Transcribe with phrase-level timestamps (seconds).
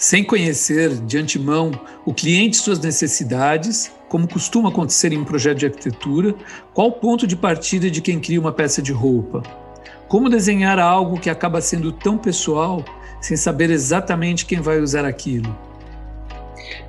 [0.00, 1.72] sem conhecer de antemão
[2.06, 6.34] o cliente e suas necessidades, como costuma acontecer em um projeto de arquitetura,
[6.72, 9.42] qual o ponto de partida de quem cria uma peça de roupa?
[10.08, 12.82] Como desenhar algo que acaba sendo tão pessoal
[13.20, 15.54] sem saber exatamente quem vai usar aquilo?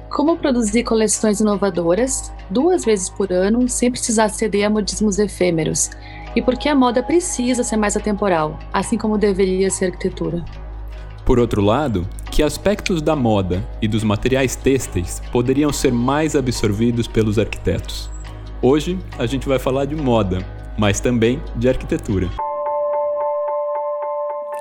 [0.10, 5.90] Como produzir coleções inovadoras duas vezes por ano sem precisar ceder a modismos efêmeros?
[6.34, 10.46] E por que a moda precisa ser mais atemporal, assim como deveria ser a arquitetura?
[11.26, 17.08] Por outro lado, que aspectos da moda e dos materiais têxteis poderiam ser mais absorvidos
[17.08, 18.10] pelos arquitetos?
[18.62, 20.46] Hoje a gente vai falar de moda,
[20.78, 22.30] mas também de arquitetura.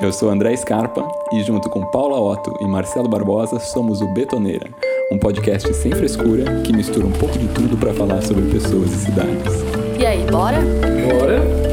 [0.01, 4.71] Eu sou André Scarpa e, junto com Paula Otto e Marcelo Barbosa, somos o Betoneira,
[5.13, 8.97] um podcast sem frescura que mistura um pouco de tudo para falar sobre pessoas e
[8.97, 9.63] cidades.
[9.99, 10.59] E aí, bora?
[10.59, 11.70] Bora!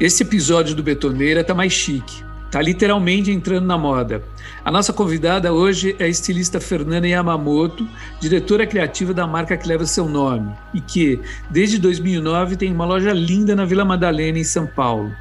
[0.00, 2.24] Esse episódio do Betoneira tá mais chique.
[2.50, 4.24] Tá literalmente entrando na moda.
[4.64, 7.86] A nossa convidada hoje é a estilista Fernanda Yamamoto,
[8.18, 11.20] diretora criativa da marca que leva seu nome e que,
[11.50, 15.14] desde 2009, tem uma loja linda na Vila Madalena, em São Paulo.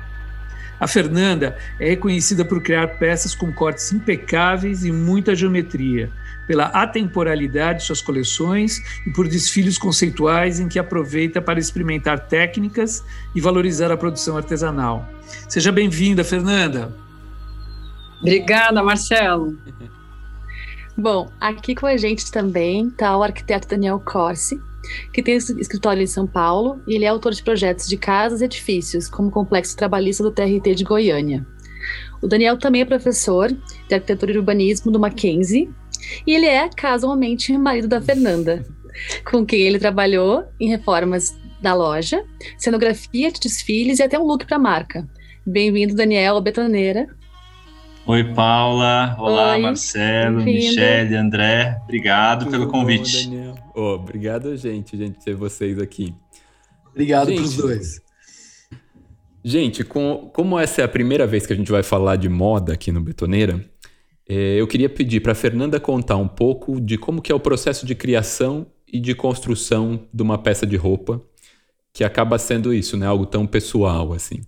[0.79, 6.09] A Fernanda é reconhecida por criar peças com cortes impecáveis e muita geometria,
[6.49, 13.03] pela atemporalidade de suas coleções e por desfiles conceituais em que aproveita para experimentar técnicas
[13.35, 15.07] e valorizar a produção artesanal.
[15.47, 16.91] Seja bem-vinda, Fernanda.
[18.19, 19.59] Obrigada, Marcelo.
[20.97, 24.59] Bom, aqui com a gente também está o arquiteto Daniel Corsi,
[25.13, 28.45] que tem escritório em São Paulo e ele é autor de projetos de casas e
[28.45, 31.45] edifícios, como o Complexo Trabalhista do TRT de Goiânia.
[32.23, 35.71] O Daniel também é professor de arquitetura e urbanismo do Mackenzie
[36.25, 38.65] e ele é casualmente marido da Fernanda,
[39.29, 42.23] com quem ele trabalhou em reformas da loja,
[42.57, 45.07] cenografia de desfiles e até um look para a marca.
[45.45, 47.07] Bem-vindo, Daniel, betoneira.
[48.05, 49.15] Oi, Paula.
[49.19, 51.77] Olá, Oi, Marcelo, Michele, André.
[51.83, 53.29] Obrigado Tudo pelo convite.
[53.75, 56.13] Oh, obrigado, gente, gente, ter vocês aqui.
[56.91, 58.01] Obrigado para os dois.
[59.43, 62.73] Gente, com, como essa é a primeira vez que a gente vai falar de moda
[62.73, 63.63] aqui no Betoneira,
[64.29, 67.95] eu queria pedir para Fernanda contar um pouco de como que é o processo de
[67.95, 71.21] criação e de construção de uma peça de roupa,
[71.91, 73.07] que acaba sendo isso, né?
[73.07, 74.41] Algo tão pessoal assim.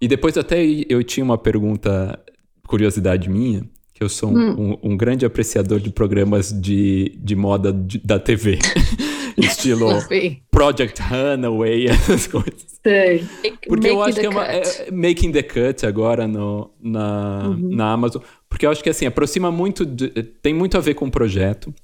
[0.00, 2.18] E depois até eu tinha uma pergunta
[2.66, 3.64] curiosidade minha,
[3.94, 4.78] que eu sou um, hum.
[4.82, 8.58] um, um grande apreciador de programas de, de moda de, da TV.
[9.36, 9.88] Estilo
[10.50, 12.78] Project Runaway, essas coisas.
[12.82, 13.24] Sei.
[13.66, 17.74] Porque eu acho que é, uma, é, Making the Cut agora no, na, uhum.
[17.74, 18.22] na Amazon.
[18.48, 19.84] Porque eu acho que assim, aproxima muito.
[19.84, 21.74] De, tem muito a ver com o projeto,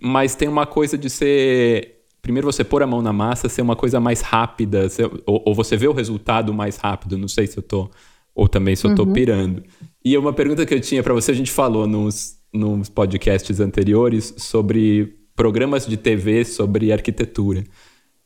[0.00, 1.94] mas tem uma coisa de ser.
[2.20, 5.54] Primeiro você pôr a mão na massa, ser uma coisa mais rápida, ser, ou, ou,
[5.54, 7.16] você vê o resultado mais rápido.
[7.16, 7.88] Não sei se eu tô
[8.36, 9.14] ou também se eu tô uhum.
[9.14, 9.64] pirando.
[10.04, 14.34] E uma pergunta que eu tinha para você, a gente falou nos, nos podcasts anteriores
[14.36, 17.64] sobre programas de TV sobre arquitetura.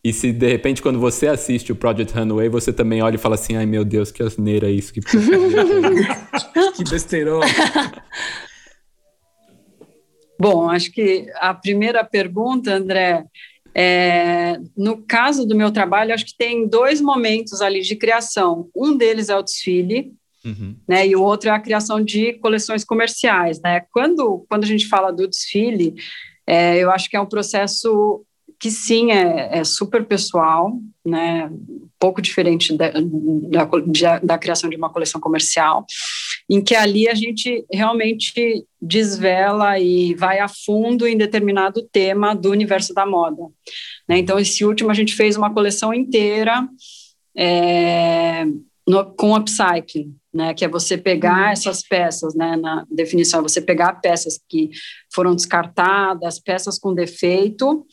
[0.02, 3.36] E se de repente, quando você assiste o Project Runway, você também olha e fala
[3.36, 5.00] assim: ai meu Deus, que asneira isso, que,
[6.74, 7.40] que besteirão.
[10.40, 13.26] Bom, acho que a primeira pergunta, André,
[13.74, 18.68] é, no caso do meu trabalho, acho que tem dois momentos ali de criação.
[18.74, 20.12] Um deles é o desfile,
[20.44, 20.76] uhum.
[20.88, 23.60] né, e o outro é a criação de coleções comerciais.
[23.60, 23.82] Né?
[23.92, 25.94] Quando, quando a gente fala do desfile,
[26.46, 28.24] é, eu acho que é um processo
[28.58, 34.76] que sim é, é super pessoal, né, um pouco diferente da, da, da, criação de
[34.76, 35.86] uma coleção comercial,
[36.50, 42.50] em que ali a gente realmente desvela e vai a fundo em determinado tema do
[42.50, 43.44] universo da moda.
[44.08, 44.18] Né?
[44.18, 46.68] Então, esse último a gente fez uma coleção inteira
[47.36, 48.44] é,
[48.84, 51.52] no, com upcycling, né, que é você pegar uhum.
[51.52, 54.70] essas peças, né, na definição, é você pegar peças que
[55.14, 57.86] foram descartadas, peças com defeito,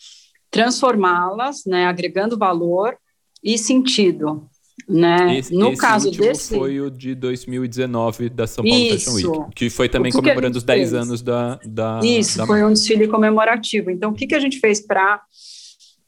[0.50, 2.98] transformá-las, né, agregando valor
[3.44, 4.50] e sentido.
[4.88, 5.40] Né?
[5.40, 9.12] Esse, no esse caso desse foi o de 2019 da São Paulo Isso.
[9.12, 10.94] Fashion Week, que foi também que comemorando que os 10 fez?
[10.94, 12.48] anos da, da Isso, da...
[12.48, 13.92] foi um desfile comemorativo.
[13.92, 15.22] Então, o que, que a gente fez para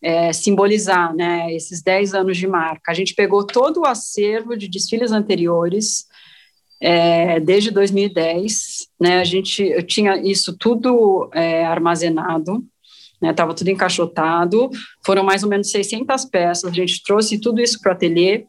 [0.02, 2.90] é, simbolizar né, esses 10 anos de marca?
[2.90, 6.06] A gente pegou todo o acervo de desfiles anteriores,
[6.82, 12.64] é, desde 2010, né, a gente, eu tinha isso tudo é, armazenado,
[13.22, 14.70] estava né, tudo encaixotado,
[15.06, 18.46] foram mais ou menos 600 peças, a gente trouxe tudo isso para o ateliê,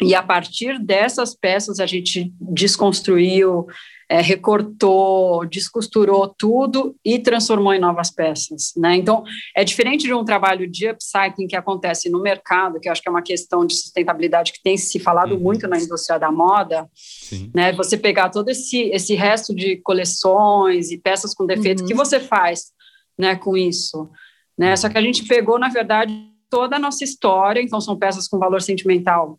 [0.00, 3.66] E a partir dessas peças a gente desconstruiu,
[4.08, 8.94] é, recortou, descosturou tudo e transformou em novas peças, né?
[8.94, 9.24] Então
[9.54, 13.08] é diferente de um trabalho de upcycling que acontece no mercado, que eu acho que
[13.08, 15.40] é uma questão de sustentabilidade que tem se falado uhum.
[15.40, 17.50] muito na indústria da moda, Sim.
[17.54, 17.72] né?
[17.72, 21.88] Você pegar todo esse esse resto de coleções e peças com defeito, uhum.
[21.88, 22.75] que você faz,
[23.18, 23.36] né?
[23.36, 24.10] Com isso,
[24.58, 24.76] né?
[24.76, 26.12] Só que a gente pegou na verdade
[26.48, 29.38] toda a nossa história, então são peças com valor sentimental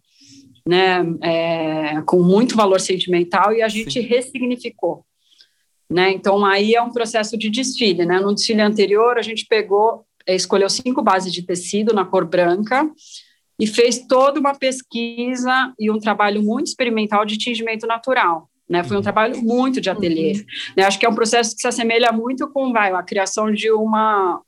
[0.68, 4.02] né, é, com muito valor sentimental e a gente Sim.
[4.02, 5.06] ressignificou.
[5.90, 6.12] Né?
[6.12, 8.06] Então, aí é um processo de desfile.
[8.06, 8.20] Né?
[8.20, 12.90] No desfile anterior, a gente pegou, é, escolheu cinco bases de tecido na cor branca
[13.58, 18.50] e fez toda uma pesquisa e um trabalho muito experimental de tingimento natural.
[18.70, 18.84] Né?
[18.84, 19.04] Foi um uhum.
[19.04, 20.34] trabalho muito de ateliê.
[20.34, 20.46] Uhum.
[20.76, 20.84] Né?
[20.84, 24.42] Acho que é um processo que se assemelha muito com vai, a criação de uma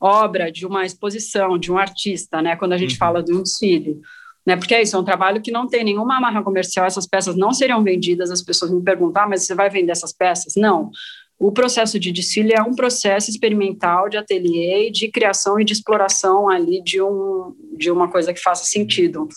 [0.00, 2.56] obra, de uma exposição, de um artista, né?
[2.56, 2.98] quando a gente uhum.
[2.98, 4.00] fala de um desfile
[4.48, 4.56] né?
[4.56, 7.52] Porque é isso, é um trabalho que não tem nenhuma marca comercial, essas peças não
[7.52, 10.54] seriam vendidas, as pessoas me perguntam, ah, mas você vai vender essas peças?
[10.56, 10.90] Não.
[11.38, 16.48] O processo de desfile é um processo experimental de ateliê, de criação e de exploração
[16.48, 19.28] ali de, um, de uma coisa que faça sentido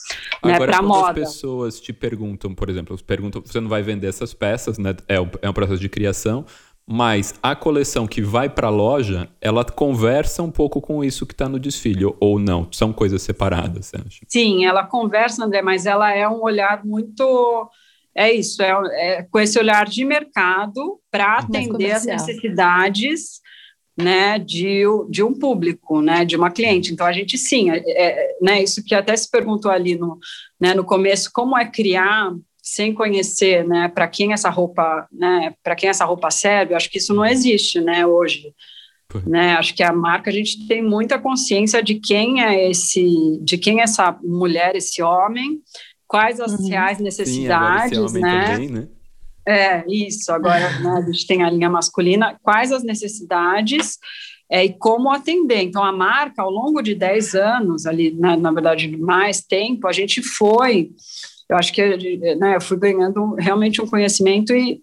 [0.44, 1.22] né, para a moda.
[1.22, 4.96] as pessoas te perguntam, por exemplo, perguntam, você não vai vender essas peças, né?
[5.08, 6.44] É, é um processo de criação,
[6.88, 11.34] mas a coleção que vai para a loja, ela conversa um pouco com isso que
[11.34, 12.68] está no desfile, ou não?
[12.72, 14.26] São coisas separadas, você acha?
[14.28, 17.70] Sim, ela conversa, André, mas ela é um olhar muito.
[18.16, 18.72] É isso, é,
[19.20, 23.42] é com esse olhar de mercado para atender as necessidades
[23.98, 26.92] né, de, de um público, né, de uma cliente.
[26.92, 30.18] Então, a gente, sim, é, é, né, isso que até se perguntou ali no,
[30.60, 32.32] né, no começo, como é criar
[32.62, 37.00] sem conhecer, né, para quem essa roupa, né, para quem essa roupa serve, acho que
[37.00, 38.54] isso não existe, né, hoje.
[39.28, 43.58] Né, acho que a marca a gente tem muita consciência de quem é esse, de
[43.58, 45.60] quem é essa mulher, esse homem,
[46.12, 46.68] quais as uhum.
[46.68, 48.52] reais necessidades, Sim, né?
[48.52, 48.88] Também, né?
[49.48, 53.98] É, isso, agora né, a gente tem a linha masculina, quais as necessidades
[54.52, 55.62] é, e como atender.
[55.62, 59.92] Então, a marca, ao longo de 10 anos, ali, na, na verdade, mais tempo, a
[59.94, 60.92] gente foi
[61.52, 61.84] eu acho que
[62.38, 64.80] né, eu fui ganhando realmente um conhecimento e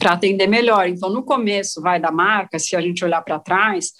[0.00, 0.88] para atender melhor.
[0.88, 3.92] Então, no começo, vai da marca, se a gente olhar para trás,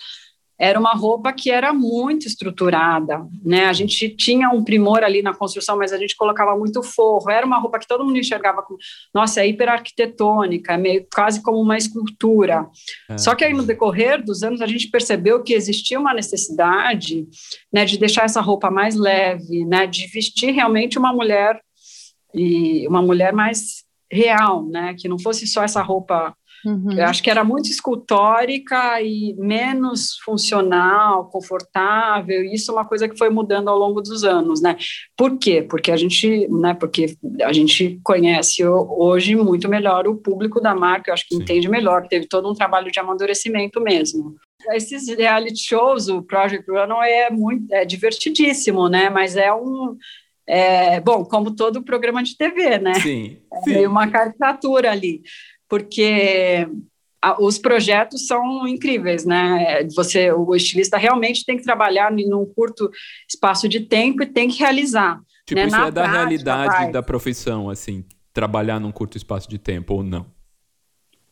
[0.58, 3.66] era uma roupa que era muito estruturada, né?
[3.66, 7.30] A gente tinha um primor ali na construção, mas a gente colocava muito forro.
[7.30, 8.78] Era uma roupa que todo mundo enxergava como,
[9.12, 12.68] nossa, é hiperarquitetônica, é meio quase como uma escultura.
[13.08, 13.18] É.
[13.18, 17.26] Só que aí no decorrer dos anos a gente percebeu que existia uma necessidade,
[17.72, 21.60] né, de deixar essa roupa mais leve, né, de vestir realmente uma mulher
[22.34, 23.82] e uma mulher mais
[24.12, 24.94] real, né?
[24.98, 26.36] Que não fosse só essa roupa.
[26.64, 26.92] Uhum.
[26.92, 32.44] Eu acho que era muito escultórica e menos funcional, confortável.
[32.44, 34.76] E isso é uma coisa que foi mudando ao longo dos anos, né?
[35.16, 35.62] Por quê?
[35.62, 36.74] Porque a gente, né?
[36.74, 41.10] Porque a gente conhece hoje muito melhor o público da marca.
[41.10, 41.42] Eu acho que Sim.
[41.42, 42.06] entende melhor.
[42.08, 44.36] Teve todo um trabalho de amadurecimento mesmo
[44.74, 49.10] esses reality shows, o Project Runway é muito é divertidíssimo, né?
[49.10, 49.96] Mas é um
[50.46, 52.94] é, bom, como todo programa de TV, né?
[52.94, 53.38] Sim.
[53.68, 55.22] É uma caricatura ali,
[55.72, 56.68] porque
[57.22, 59.88] a, os projetos são incríveis, né?
[59.96, 62.90] Você, o estilista realmente tem que trabalhar num curto
[63.26, 65.18] espaço de tempo e tem que realizar.
[65.46, 65.68] Tipo, né?
[65.68, 66.92] isso Na é da prática, realidade vai.
[66.92, 68.04] da profissão, assim,
[68.34, 70.26] trabalhar num curto espaço de tempo ou não?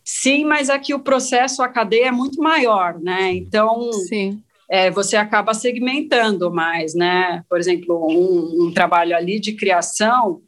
[0.02, 3.34] Sim, mas aqui o processo, a cadeia é muito maior, né?
[3.34, 7.43] Então, Sim é, você acaba segmentando mais, né?
[7.48, 10.40] Por exemplo, um, um, trabalho ali de criação,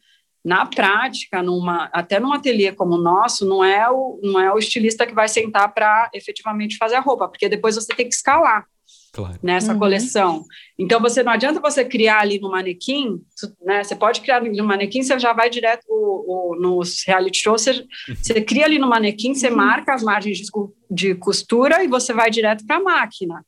[0.44, 4.58] na prática, numa, até num ateliê como o nosso, não é o, não é o
[4.58, 8.67] estilista que vai sentar para efetivamente fazer a roupa, porque depois você tem que escalar.
[9.14, 9.38] Claro.
[9.43, 9.78] nessa uhum.
[9.78, 10.44] coleção.
[10.78, 13.20] Então, você não adianta você criar ali no manequim,
[13.60, 13.84] né?
[13.84, 17.72] Você pode criar no manequim, você já vai direto o, o, nos reality shows, você,
[17.72, 18.17] uhum.
[18.17, 19.56] você, cria ali no manequim, você uhum.
[19.56, 20.50] marca as margens de,
[20.90, 23.44] de costura e você vai direto para a máquina.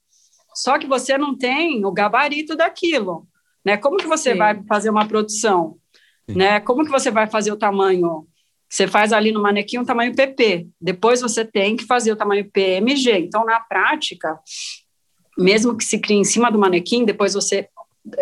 [0.55, 3.27] Só que você não tem o gabarito daquilo,
[3.65, 3.79] né?
[3.79, 4.39] Como que você Sim.
[4.39, 5.79] vai fazer uma produção,
[6.29, 6.61] Né?
[6.61, 8.27] Como que você vai fazer o tamanho?
[8.69, 12.51] Você faz ali no manequim um tamanho PP, depois você tem que fazer o tamanho
[12.51, 13.19] PMG.
[13.19, 14.39] Então, na prática,
[15.39, 17.69] mesmo que se crie em cima do manequim, depois você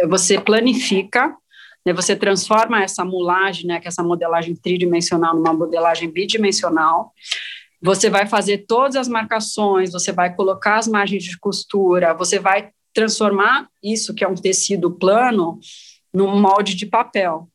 [0.08, 1.34] você planifica,
[1.84, 1.92] né?
[1.92, 3.80] Você transforma essa mulagem, né?
[3.80, 7.12] Que é essa modelagem tridimensional numa modelagem bidimensional
[7.82, 12.70] você vai fazer todas as marcações, você vai colocar as margens de costura, você vai
[12.94, 15.58] transformar isso, que é um tecido plano,
[16.14, 17.48] num molde de papel.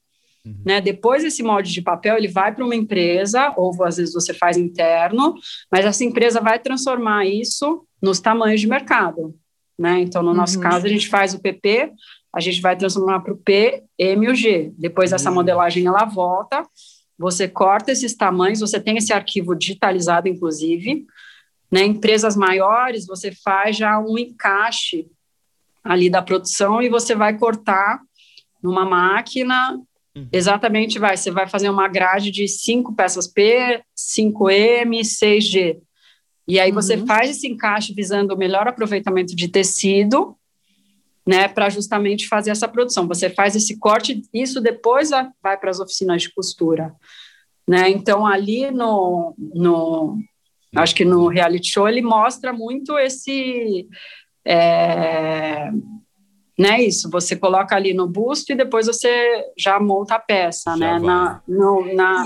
[0.48, 0.62] Uhum.
[0.66, 0.82] Né?
[0.82, 4.58] Depois esse molde de papel ele vai para uma empresa, ou às vezes você faz
[4.58, 5.36] interno,
[5.72, 9.36] mas essa empresa vai transformar isso nos tamanhos de mercado.
[9.78, 10.02] Né?
[10.02, 10.64] Então, no nosso uhum.
[10.64, 11.94] caso, a gente faz o PP
[12.38, 14.72] a gente vai transformar para o P, M e o G.
[14.78, 15.36] Depois dessa uhum.
[15.36, 16.64] modelagem ela volta,
[17.18, 21.06] você corta esses tamanhos, você tem esse arquivo digitalizado, inclusive.
[21.72, 21.84] Né?
[21.84, 25.08] Empresas maiores, você faz já um encaixe
[25.84, 28.00] ali da produção e você vai cortar
[28.62, 29.80] numa máquina.
[30.18, 30.28] Uhum.
[30.32, 31.16] Exatamente, vai.
[31.16, 35.78] Você vai fazer uma grade de cinco peças P, 5M, 6G.
[36.48, 37.06] E aí você uhum.
[37.06, 40.36] faz esse encaixe visando o melhor aproveitamento de tecido,
[41.28, 43.08] né, para justamente fazer essa produção.
[43.08, 45.10] Você faz esse corte, isso depois
[45.44, 46.96] vai para as oficinas de costura,
[47.68, 47.90] né?
[47.90, 50.18] Então ali no, no
[50.74, 53.86] acho que no reality show ele mostra muito esse
[54.46, 55.70] é,
[56.58, 60.78] né, isso, você coloca ali no busto e depois você já monta a peça, já
[60.78, 62.26] né, na, no, na,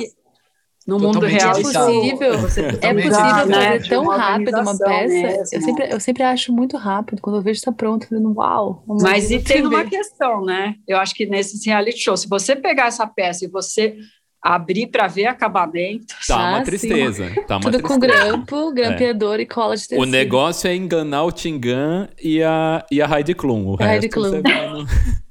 [0.88, 1.52] no mundo real.
[1.52, 5.56] É possível, é possível fazer né, tão rápido uma peça.
[5.56, 8.84] Eu sempre, eu sempre acho muito rápido, quando eu vejo está pronto, eu falo, uau.
[9.02, 12.88] Mas e tem uma questão, né, eu acho que nesses reality shows, se você pegar
[12.88, 13.98] essa peça e você
[14.42, 16.16] abrir para ver acabamento.
[16.28, 17.30] Tá uma ah, tristeza.
[17.48, 17.88] Tá uma Tudo tristeza.
[17.88, 19.44] com grampo, grampeador é.
[19.44, 20.02] e cola de tecido.
[20.02, 23.68] O negócio é enganar o Tingan e a, e a Heidi Klum.
[23.68, 24.42] O a Heidi Klum.
[24.42, 24.88] No...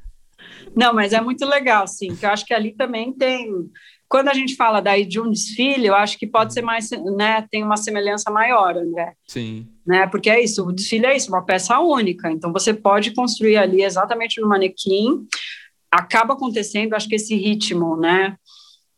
[0.76, 3.50] Não, mas é muito legal, sim, que eu acho que ali também tem...
[4.08, 7.46] Quando a gente fala daí de um desfile, eu acho que pode ser mais, né,
[7.50, 9.14] tem uma semelhança maior, André.
[9.26, 9.68] Sim.
[9.86, 13.56] Né, porque é isso, o desfile é isso, uma peça única, então você pode construir
[13.56, 15.26] ali exatamente no manequim,
[15.90, 18.36] acaba acontecendo, acho que esse ritmo, né,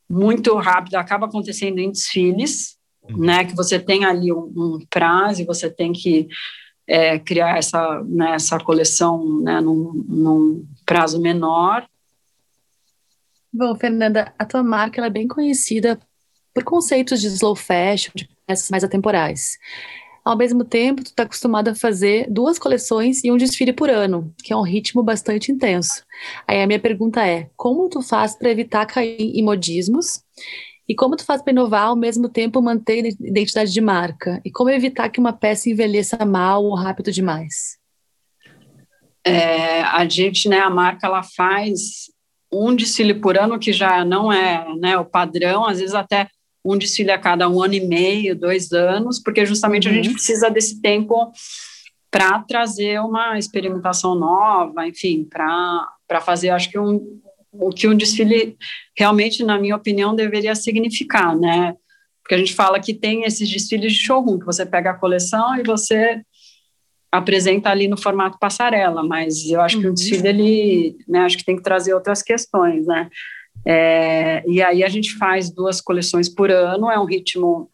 [0.08, 3.18] muito rápido, acaba acontecendo em desfiles, uhum.
[3.18, 6.28] né, que você tem ali um, um prazo e você tem que
[6.86, 11.86] é, criar essa, né, essa coleção né, num, num, prazo menor.
[13.52, 15.98] Bom, Fernanda, a tua marca é bem conhecida
[16.54, 19.58] por conceitos de slow fashion, de peças mais atemporais.
[20.24, 24.32] Ao mesmo tempo, tu está acostumado a fazer duas coleções e um desfile por ano,
[24.42, 26.04] que é um ritmo bastante intenso.
[26.46, 30.22] Aí a minha pergunta é: como tu faz para evitar cair em modismos?
[30.88, 34.40] E como tu faz para inovar ao mesmo tempo manter identidade de marca?
[34.44, 37.78] E como evitar que uma peça envelheça mal ou rápido demais?
[39.24, 42.10] É, a gente, né, a marca, ela faz
[42.52, 46.28] um desfile por ano que já não é né, o padrão, às vezes até
[46.64, 49.92] um desfile a cada um ano e meio, dois anos, porque justamente uhum.
[49.92, 50.14] a gente uhum.
[50.14, 51.32] precisa desse tempo
[52.10, 58.56] para trazer uma experimentação nova, enfim, para fazer, acho que um, o que um desfile
[58.96, 61.74] realmente, na minha opinião, deveria significar, né?
[62.22, 65.56] Porque a gente fala que tem esses desfiles de showroom, que você pega a coleção
[65.56, 66.22] e você
[67.10, 69.82] apresenta ali no formato passarela, mas eu acho uhum.
[69.82, 69.94] que o uhum.
[69.94, 73.10] desfile, ele, né, acho que tem que trazer outras questões, né?
[73.64, 77.70] É, e aí a gente faz duas coleções por ano, é um ritmo.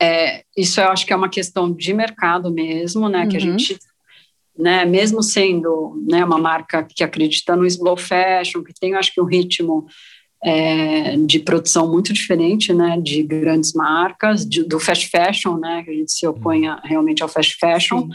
[0.00, 3.22] É, isso eu acho que é uma questão de mercado mesmo, né?
[3.22, 3.28] Uhum.
[3.28, 3.58] Que a uhum.
[3.58, 3.78] gente,
[4.56, 9.20] né, mesmo sendo né, uma marca que acredita no slow fashion, que tem, acho que,
[9.20, 9.86] um ritmo
[10.44, 13.00] é, de produção muito diferente, né?
[13.00, 15.82] De grandes marcas, de, do fast fashion, né?
[15.84, 18.08] Que a gente se opõe realmente ao fast fashion.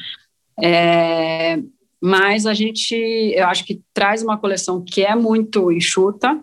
[0.62, 1.60] É,
[2.02, 6.40] mas a gente, eu acho que traz uma coleção que é muito enxuta,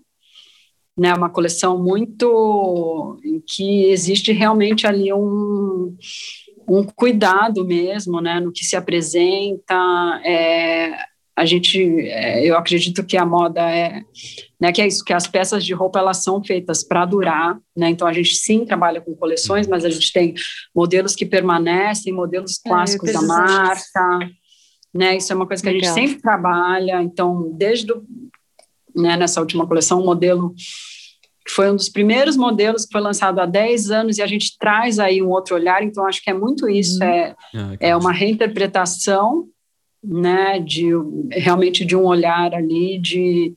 [0.97, 5.97] né, uma coleção muito em que existe realmente ali um,
[6.69, 9.75] um cuidado mesmo, né, no que se apresenta,
[10.25, 10.97] é,
[11.37, 14.03] a gente, é, eu acredito que a moda é,
[14.61, 17.91] né, que é isso, que as peças de roupa elas são feitas para durar, né,
[17.91, 20.35] então a gente sim trabalha com coleções, mas a gente tem
[20.75, 24.31] modelos que permanecem, modelos é, clássicos é, da marca,
[24.95, 25.17] né?
[25.17, 25.91] Isso é uma coisa que Legal.
[25.91, 27.03] a gente sempre trabalha.
[27.03, 28.05] Então, desde do,
[28.95, 30.55] né, nessa última coleção, um modelo
[31.45, 34.57] que foi um dos primeiros modelos que foi lançado há 10 anos e a gente
[34.59, 35.83] traz aí um outro olhar.
[35.83, 37.09] Então, acho que é muito isso, uhum.
[37.09, 39.47] é, ah, é uma reinterpretação,
[40.03, 40.91] né, de
[41.31, 43.55] realmente de um olhar ali de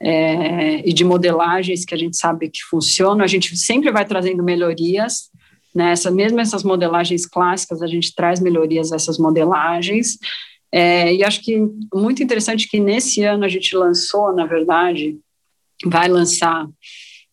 [0.00, 3.24] é, e de modelagens que a gente sabe que funcionam.
[3.24, 5.30] A gente sempre vai trazendo melhorias,
[5.74, 5.92] né?
[5.92, 10.18] Essa, mesmo essas modelagens clássicas, a gente traz melhorias a essas modelagens.
[10.76, 11.56] É, e acho que
[11.94, 15.16] muito interessante que nesse ano a gente lançou, na verdade,
[15.86, 16.66] vai lançar,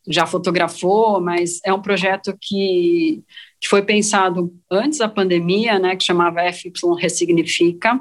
[0.07, 3.23] já fotografou, mas é um projeto que,
[3.59, 7.99] que foi pensado antes da pandemia, né, que chamava FY Ressignifica,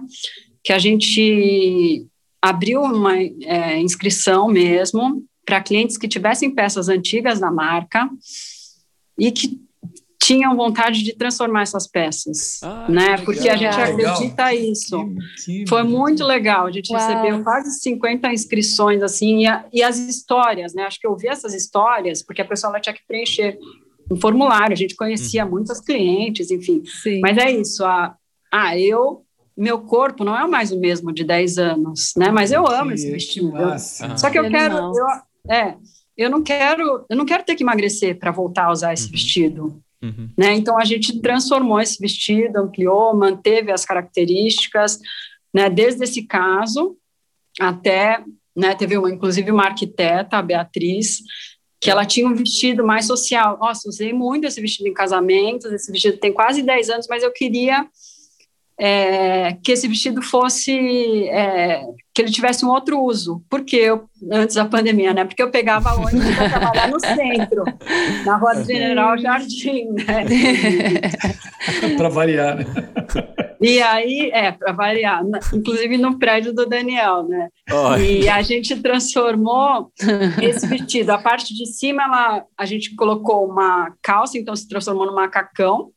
[0.63, 2.07] que a gente
[2.43, 8.11] abriu uma é, inscrição mesmo para clientes que tivessem peças antigas da marca
[9.19, 9.59] e que
[10.23, 13.17] tinham vontade de transformar essas peças, ah, né?
[13.25, 14.71] Porque a gente acredita legal.
[14.71, 15.15] isso.
[15.45, 16.67] Que, que Foi muito legal.
[16.67, 17.01] A gente Uau.
[17.01, 20.83] recebeu quase 50 inscrições assim e, a, e, as histórias, né?
[20.83, 23.59] Acho que eu vi essas histórias porque a pessoa tinha que preencher
[24.11, 24.75] um formulário.
[24.75, 25.51] A gente conhecia hum.
[25.51, 26.83] muitas clientes, enfim.
[26.85, 27.21] Sim.
[27.21, 27.83] Mas é isso.
[27.85, 28.15] A,
[28.53, 29.25] ah, eu
[29.57, 32.31] meu corpo não é mais o mesmo de 10 anos, né?
[32.31, 33.53] Mas eu amo esse vestido.
[34.17, 35.77] Só que eu quero, eu, é,
[36.17, 39.13] eu não quero, eu não quero ter que emagrecer para voltar a usar esse uhum.
[39.13, 39.83] vestido.
[40.03, 40.31] Uhum.
[40.37, 40.55] Né?
[40.55, 44.99] Então a gente transformou esse vestido, ampliou, manteve as características,
[45.53, 45.69] né?
[45.69, 46.97] Desde esse caso
[47.61, 48.25] até,
[48.57, 48.75] né?
[48.75, 51.21] Teve uma, inclusive uma arquiteta, a Beatriz,
[51.79, 53.59] que ela tinha um vestido mais social.
[53.59, 57.33] Nossa, usei muito esse vestido em casamentos, esse vestido tem quase 10 anos, mas eu
[57.33, 57.87] queria
[58.79, 61.83] é, que esse vestido fosse é,
[62.21, 63.43] que ele tivesse um outro uso.
[63.49, 65.25] Porque eu, antes da pandemia, né?
[65.25, 67.65] Porque eu pegava ônibus para trabalhar no centro,
[68.25, 70.25] na Rua do General Jardim, né?
[71.97, 72.67] para variar, né?
[73.61, 75.23] E aí, é, para variar,
[75.53, 77.49] inclusive no prédio do Daniel, né?
[77.71, 77.97] Oh.
[77.97, 79.91] E a gente transformou
[80.41, 81.11] esse vestido.
[81.11, 85.91] A parte de cima, ela, a gente colocou uma calça, então se transformou num macacão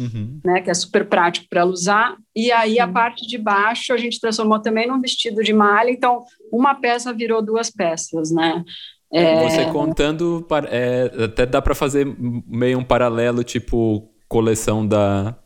[0.00, 0.40] uhum.
[0.44, 2.16] né, que é super prático para ela usar.
[2.34, 6.24] E aí a parte de baixo a gente transformou também num vestido de malha, então
[6.52, 8.64] uma peça virou duas peças, né?
[9.12, 9.48] É...
[9.48, 12.06] Você contando, é, até dá para fazer
[12.46, 15.36] meio um paralelo, tipo coleção da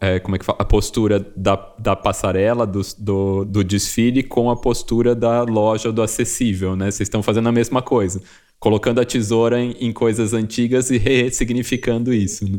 [0.00, 0.58] é, como é que fala?
[0.60, 6.02] A postura da, da passarela, do, do, do, desfile, com a postura da loja do
[6.02, 6.90] acessível, né?
[6.90, 8.20] Vocês estão fazendo a mesma coisa.
[8.60, 12.58] Colocando a tesoura em, em coisas antigas e ressignificando isso, né?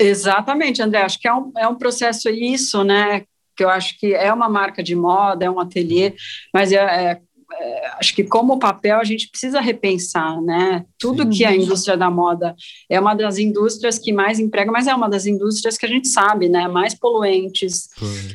[0.00, 1.02] Exatamente, André.
[1.02, 3.24] Acho que é um, é um processo isso, né?
[3.54, 6.14] Que eu acho que é uma marca de moda, é um ateliê,
[6.54, 7.20] mas é, é,
[7.60, 10.86] é acho que como papel a gente precisa repensar, né?
[10.98, 11.30] Tudo Sim.
[11.30, 12.56] que a indústria da moda
[12.88, 16.08] é uma das indústrias que mais emprega, mas é uma das indústrias que a gente
[16.08, 16.66] sabe, né?
[16.66, 17.88] Mais poluentes.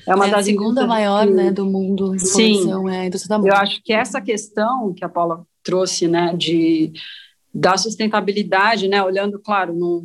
[0.08, 1.34] É uma é das a segunda maior, que...
[1.34, 2.14] né, do mundo.
[2.20, 2.70] Sim.
[2.92, 3.50] É a indústria da moda.
[3.50, 6.94] Eu acho que essa questão que a Paula trouxe, né, de
[7.58, 10.04] da sustentabilidade, né, olhando, claro, no,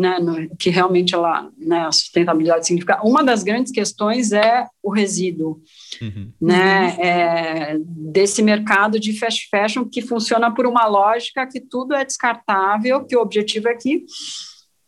[0.00, 2.98] né, no, que realmente ela, né, a sustentabilidade significa.
[3.04, 5.60] Uma das grandes questões é o resíduo,
[6.00, 6.32] uhum.
[6.40, 12.06] né, é, desse mercado de fast fashion que funciona por uma lógica que tudo é
[12.06, 14.06] descartável, que o objetivo é que,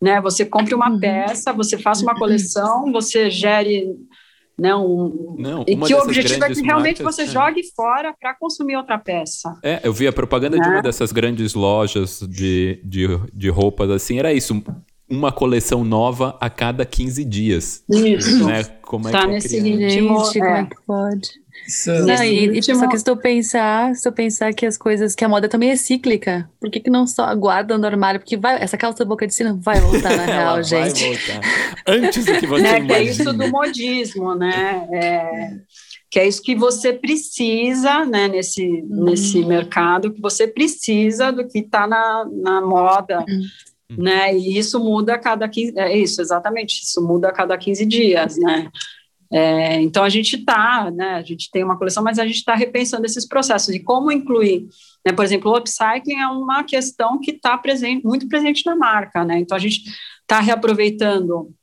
[0.01, 0.99] né, você compre uma uhum.
[0.99, 3.95] peça, você faça uma coleção, você gere
[4.57, 7.27] né, um, não, e que o objetivo é que realmente marcas, você é.
[7.27, 9.57] jogue fora para consumir outra peça.
[9.61, 10.63] É, eu vi a propaganda né?
[10.63, 14.63] de uma dessas grandes lojas de, de, de roupas assim, era isso,
[15.09, 17.83] uma coleção nova a cada 15 dias.
[17.89, 18.45] Isso.
[18.45, 18.63] Né?
[18.81, 21.44] Como é tá que é nesse ritmo, Gente, como é que pode?
[21.67, 22.79] Isso, não, e, último...
[22.79, 25.71] só que se tu pensar, se eu pensar que as coisas, que a moda também
[25.71, 28.19] é cíclica, por que, que não só aguarda no armário?
[28.19, 31.03] Porque vai, essa calça boca de sino vai voltar na real, gente.
[31.03, 31.83] Vai voltar.
[31.87, 34.87] Antes do que você né, Que é isso do modismo, né?
[34.91, 35.49] É,
[36.15, 39.03] que é isso que você precisa, né, nesse, hum.
[39.03, 43.97] nesse mercado, que você precisa do que está na, na moda, hum.
[43.97, 44.33] né?
[44.33, 48.37] E isso muda a cada 15, é isso, exatamente, isso muda a cada 15 dias,
[48.37, 48.69] né?
[49.31, 52.55] É, então a gente está, né, a gente tem uma coleção, mas a gente está
[52.55, 53.73] repensando esses processos.
[53.73, 54.67] E como incluir,
[55.05, 59.25] né, por exemplo, o upcycling é uma questão que está presente, muito presente na marca,
[59.25, 59.83] né, então a gente
[60.21, 61.53] está reaproveitando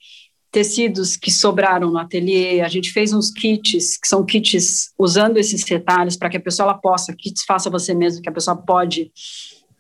[0.51, 5.62] tecidos que sobraram no ateliê, a gente fez uns kits, que são kits usando esses
[5.62, 9.11] retalhos para que a pessoa ela possa, kits faça você mesmo, que a pessoa pode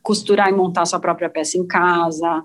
[0.02, 2.42] costurar e montar sua própria peça em casa,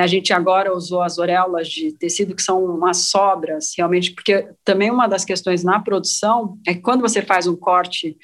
[0.00, 4.90] a gente agora usou as auréolas de tecido, que são umas sobras, realmente, porque também
[4.90, 8.16] uma das questões na produção é que quando você faz um corte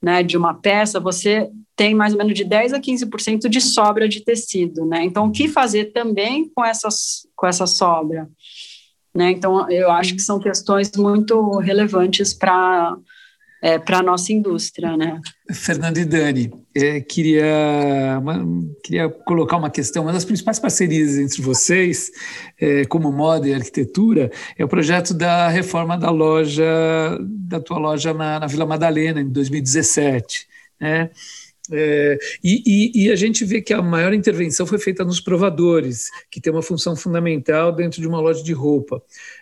[0.00, 4.08] né, de uma peça, você tem mais ou menos de 10 a 15% de sobra
[4.08, 5.02] de tecido, né?
[5.02, 8.28] Então, o que fazer também com, essas, com essa sobra?
[9.14, 9.32] Né?
[9.32, 12.96] Então, eu acho que são questões muito relevantes para
[13.62, 14.96] é, para a nossa indústria.
[14.96, 15.20] Né?
[15.52, 18.44] Fernando e Dani, é, queria, uma,
[18.82, 20.04] queria colocar uma questão.
[20.04, 22.10] Uma das principais parcerias entre vocês,
[22.60, 26.64] é, como moda e arquitetura, é o projeto da reforma da loja,
[27.20, 30.48] da tua loja na, na Vila Madalena, em 2017.
[30.80, 31.10] Né?
[31.72, 36.10] É, e, e, e, a gente vê que a maior intervenção foi feita nos provadores,
[36.30, 39.00] que tem uma função fundamental dentro de uma loja de roupa.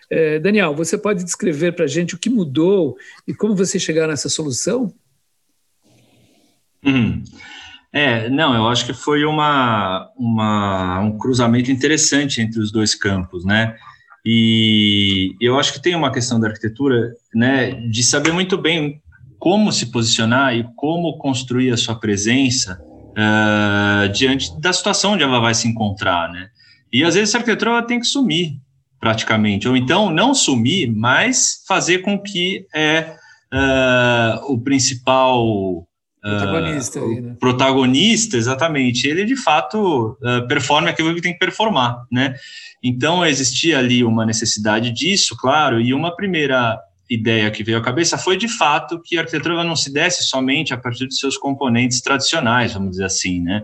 [0.09, 2.95] É, Daniel, você pode descrever para a gente o que mudou
[3.27, 4.93] e como você chegaram nessa solução?
[6.83, 7.23] Hum.
[7.91, 13.43] É, não, eu acho que foi uma, uma, um cruzamento interessante entre os dois campos,
[13.43, 13.75] né?
[14.23, 19.01] E eu acho que tem uma questão da arquitetura, né, de saber muito bem
[19.39, 22.79] como se posicionar e como construir a sua presença
[23.11, 26.49] uh, diante da situação onde ela vai se encontrar, né?
[26.91, 28.57] E às vezes a arquitetura tem que sumir,
[28.99, 33.15] praticamente, ou então não sumir, mas fazer com que é
[33.53, 35.87] uh, o principal
[36.21, 37.35] protagonista, uh, aí, né?
[37.39, 42.35] protagonista, exatamente, ele de fato uh, performe aquilo que tem que performar, né?
[42.83, 46.77] Então existia ali uma necessidade disso, claro, e uma primeira
[47.09, 50.73] ideia que veio à cabeça foi de fato que a arquitetura não se desse somente
[50.73, 53.63] a partir de seus componentes tradicionais, vamos dizer assim, né?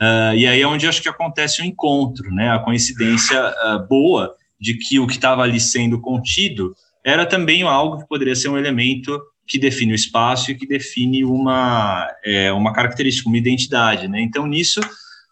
[0.00, 2.50] Uh, e aí é onde acho que acontece o um encontro, né?
[2.50, 7.98] A coincidência uh, boa de que o que estava ali sendo contido era também algo
[7.98, 12.72] que poderia ser um elemento que define o espaço e que define uma, é, uma
[12.72, 14.20] característica, uma identidade, né?
[14.20, 14.80] Então, nisso,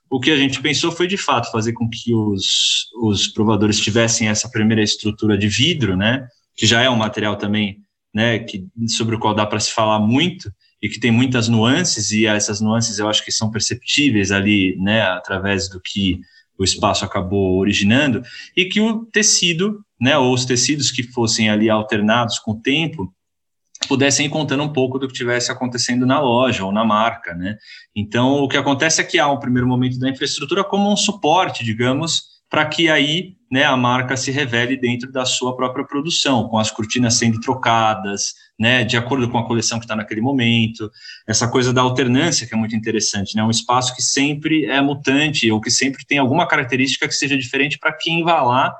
[0.08, 4.28] o que a gente pensou foi, de fato, fazer com que os, os provadores tivessem
[4.28, 6.28] essa primeira estrutura de vidro, né?
[6.56, 7.78] Que já é um material também,
[8.14, 8.38] né?
[8.38, 10.52] Que, sobre o qual dá para se falar muito,
[10.84, 15.00] e que tem muitas nuances, e essas nuances eu acho que são perceptíveis ali, né,
[15.00, 16.20] através do que
[16.58, 18.20] o espaço acabou originando,
[18.54, 23.10] e que o tecido, né, ou os tecidos que fossem ali alternados com o tempo,
[23.88, 27.56] pudessem ir contando um pouco do que tivesse acontecendo na loja ou na marca, né?
[27.96, 31.64] Então, o que acontece é que há um primeiro momento da infraestrutura como um suporte,
[31.64, 36.56] digamos, para que aí né, a marca se revele dentro da sua própria produção, com
[36.56, 40.88] as cortinas sendo trocadas, né, de acordo com a coleção que está naquele momento,
[41.26, 45.50] essa coisa da alternância que é muito interessante, né, um espaço que sempre é mutante
[45.50, 48.72] ou que sempre tem alguma característica que seja diferente para quem vá lá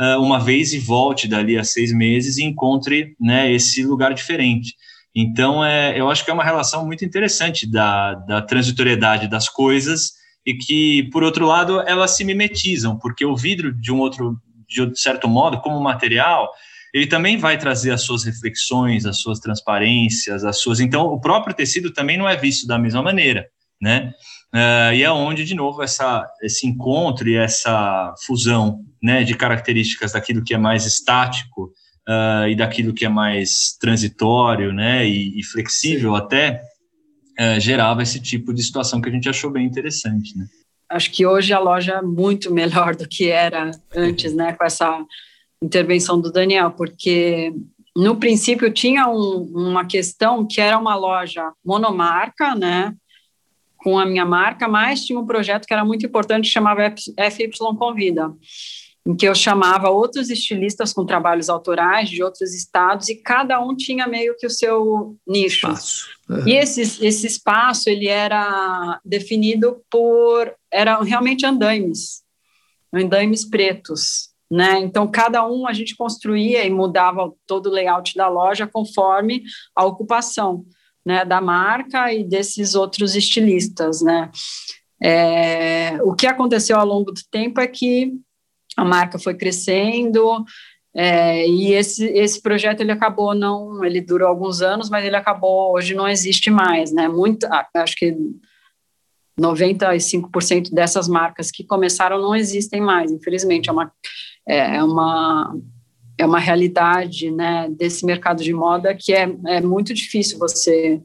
[0.00, 4.74] uh, uma vez e volte dali a seis meses e encontre né, esse lugar diferente.
[5.14, 10.16] Então, é, eu acho que é uma relação muito interessante da, da transitoriedade das coisas
[10.48, 14.98] e que, por outro lado, elas se mimetizam, porque o vidro, de um outro, de
[14.98, 16.48] certo modo, como material,
[16.94, 20.80] ele também vai trazer as suas reflexões, as suas transparências, as suas.
[20.80, 23.46] Então, o próprio tecido também não é visto da mesma maneira,
[23.78, 24.14] né?
[24.54, 30.12] Uh, e é onde, de novo, essa, esse encontro e essa fusão né, de características
[30.12, 31.74] daquilo que é mais estático
[32.08, 36.22] uh, e daquilo que é mais transitório né, e, e flexível Sim.
[36.22, 36.62] até,
[37.38, 40.36] uh, gerava esse tipo de situação que a gente achou bem interessante.
[40.36, 40.46] Né?
[40.90, 45.04] Acho que hoje a loja é muito melhor do que era antes, né, com essa
[45.62, 47.52] intervenção do Daniel, porque
[47.96, 52.94] no princípio tinha um, uma questão que era uma loja monomarca, né,
[53.76, 58.32] com a minha marca, mas tinha um projeto que era muito importante, chamava FY Convida,
[59.08, 63.74] em que eu chamava outros estilistas com trabalhos autorais de outros estados e cada um
[63.74, 65.66] tinha meio que o seu nicho.
[66.28, 66.46] Uhum.
[66.46, 72.22] E esse, esse espaço ele era definido por eram realmente andaimes,
[72.92, 74.78] andaimes pretos, né?
[74.80, 79.42] Então cada um a gente construía e mudava todo o layout da loja conforme
[79.74, 80.66] a ocupação,
[81.02, 84.30] né, da marca e desses outros estilistas, né?
[85.02, 88.12] É, o que aconteceu ao longo do tempo é que
[88.78, 90.44] a marca foi crescendo
[90.94, 95.72] é, e esse, esse projeto ele acabou não, ele durou alguns anos, mas ele acabou
[95.72, 97.08] hoje não existe mais, né?
[97.08, 98.16] Muito, acho que
[99.38, 103.92] 95% dessas marcas que começaram não existem mais, infelizmente é uma
[104.48, 105.56] é, é uma
[106.20, 111.00] é uma realidade, né, desse mercado de moda que é, é muito difícil você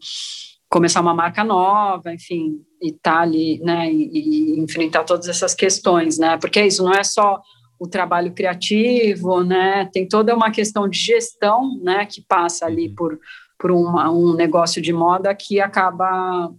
[0.67, 6.17] começar uma marca nova, enfim, e tá ali, né, e, e enfrentar todas essas questões,
[6.17, 7.39] né, porque isso não é só
[7.83, 9.89] o trabalho criativo, né?
[9.91, 12.05] Tem toda uma questão de gestão, né?
[12.05, 12.95] Que passa ali uhum.
[12.95, 13.19] por,
[13.59, 16.49] por uma, um negócio de moda que acaba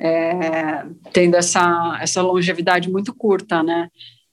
[0.00, 3.90] é, tendo essa, essa longevidade muito curta, né?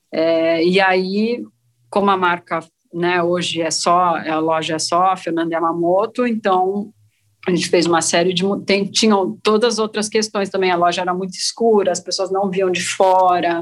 [0.10, 1.44] É, e aí,
[1.89, 2.62] como a marca,
[2.94, 3.22] né?
[3.22, 6.94] Hoje é só a loja é só Fernanda Yamamoto, então
[7.46, 10.72] a gente fez uma série de tem, tinham todas as outras questões também.
[10.72, 13.62] A loja era muito escura, as pessoas não viam de fora.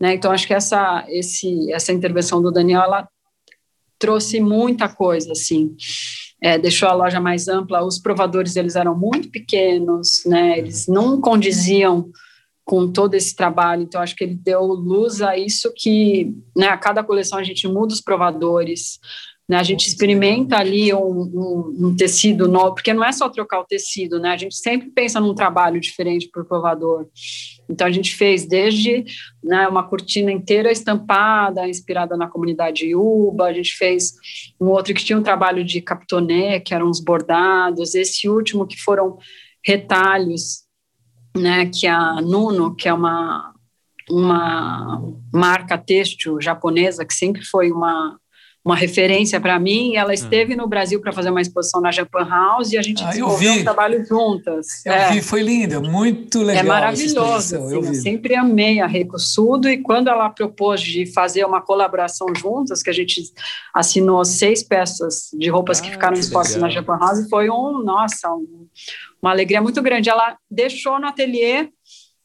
[0.00, 0.14] Né?
[0.14, 3.08] Então, acho que essa, esse, essa intervenção do Daniel, ela
[3.98, 5.76] trouxe muita coisa, assim,
[6.42, 11.20] é, deixou a loja mais ampla, os provadores, eles eram muito pequenos, né, eles não
[11.20, 12.10] condiziam
[12.64, 16.78] com todo esse trabalho, então acho que ele deu luz a isso que, né, a
[16.78, 18.98] cada coleção a gente muda os provadores,
[19.50, 19.56] né?
[19.56, 23.64] A gente experimenta ali um, um, um, tecido novo, porque não é só trocar o
[23.64, 24.30] tecido, né?
[24.30, 27.08] A gente sempre pensa num trabalho diferente para o provador.
[27.68, 29.04] Então, a gente fez desde
[29.42, 34.12] né, uma cortina inteira estampada, inspirada na comunidade Yuba, a gente fez
[34.60, 38.80] um outro que tinha um trabalho de capitoné, que eram os bordados, esse último que
[38.80, 39.18] foram
[39.66, 40.62] retalhos,
[41.36, 43.52] né, que a Nuno, que é uma,
[44.08, 48.16] uma marca têxtil japonesa, que sempre foi uma
[48.64, 49.96] uma referência para mim.
[49.96, 50.14] Ela ah.
[50.14, 53.52] esteve no Brasil para fazer uma exposição na Japan House e a gente ah, desenvolveu
[53.52, 54.84] um trabalho juntas.
[54.84, 55.12] Eu é.
[55.12, 56.64] vi, foi linda, muito legal.
[56.64, 57.56] É maravilhoso.
[57.56, 62.28] Assim, eu, eu, sempre amei a Recussudo e quando ela propôs de fazer uma colaboração
[62.34, 63.22] juntas, que a gente
[63.74, 68.30] assinou seis peças de roupas ah, que ficaram expostas na Japan House, foi um, nossa,
[68.30, 68.66] um,
[69.22, 70.10] uma alegria muito grande.
[70.10, 71.68] Ela deixou no ateliê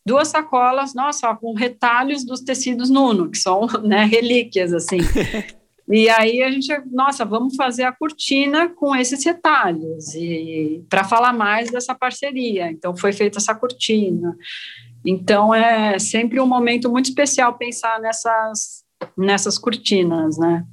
[0.05, 4.97] duas sacolas, nossa, com retalhos dos tecidos Nuno, que são né, relíquias, assim.
[5.87, 11.31] E aí a gente, nossa, vamos fazer a cortina com esses retalhos e para falar
[11.31, 12.71] mais dessa parceria.
[12.71, 14.35] Então foi feita essa cortina.
[15.05, 18.83] Então é sempre um momento muito especial pensar nessas
[19.15, 20.65] nessas cortinas, né,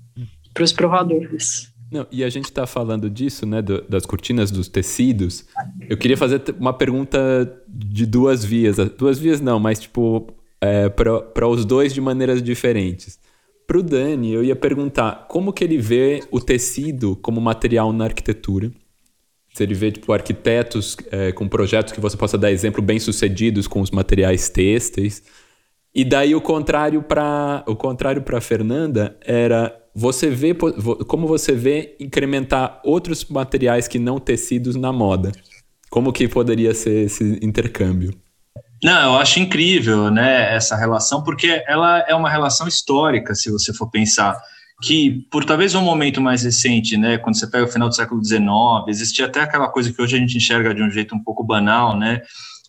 [0.54, 1.70] para os provadores.
[1.90, 5.44] Não, e a gente está falando disso, né, do, das cortinas, dos tecidos.
[5.88, 7.18] Eu queria fazer uma pergunta
[7.68, 8.76] de duas vias.
[8.96, 13.18] Duas vias não, mas tipo, é, para os dois de maneiras diferentes.
[13.66, 18.04] Para o Dani, eu ia perguntar como que ele vê o tecido como material na
[18.04, 18.70] arquitetura.
[19.54, 23.66] Se ele vê tipo, arquitetos é, com projetos que você possa dar exemplo bem sucedidos
[23.66, 25.22] com os materiais têxteis.
[25.94, 30.54] E daí o contrário para o contrário para Fernanda era você vê
[31.06, 35.32] como você vê incrementar outros materiais que não tecidos na moda.
[35.90, 38.14] Como que poderia ser esse intercâmbio?
[38.82, 43.72] Não, eu acho incrível, né, essa relação, porque ela é uma relação histórica, se você
[43.72, 44.36] for pensar
[44.82, 48.22] que por talvez um momento mais recente, né, quando você pega o final do século
[48.24, 48.42] XIX,
[48.88, 51.96] existia até aquela coisa que hoje a gente enxerga de um jeito um pouco banal,
[51.96, 52.22] né,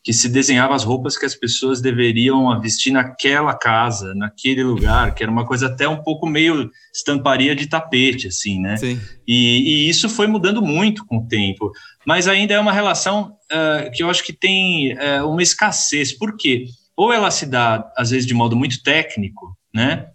[0.04, 5.24] que se desenhava as roupas que as pessoas deveriam vestir naquela casa, naquele lugar, que
[5.24, 8.76] era uma coisa até um pouco meio estamparia de tapete, assim, né?
[8.76, 9.00] Sim.
[9.26, 11.72] E, e isso foi mudando muito com o tempo,
[12.06, 16.12] mas ainda é uma relação uh, que eu acho que tem uh, uma escassez.
[16.12, 16.66] Por quê?
[16.98, 20.08] Ou ela se dá, às vezes, de modo muito técnico, né?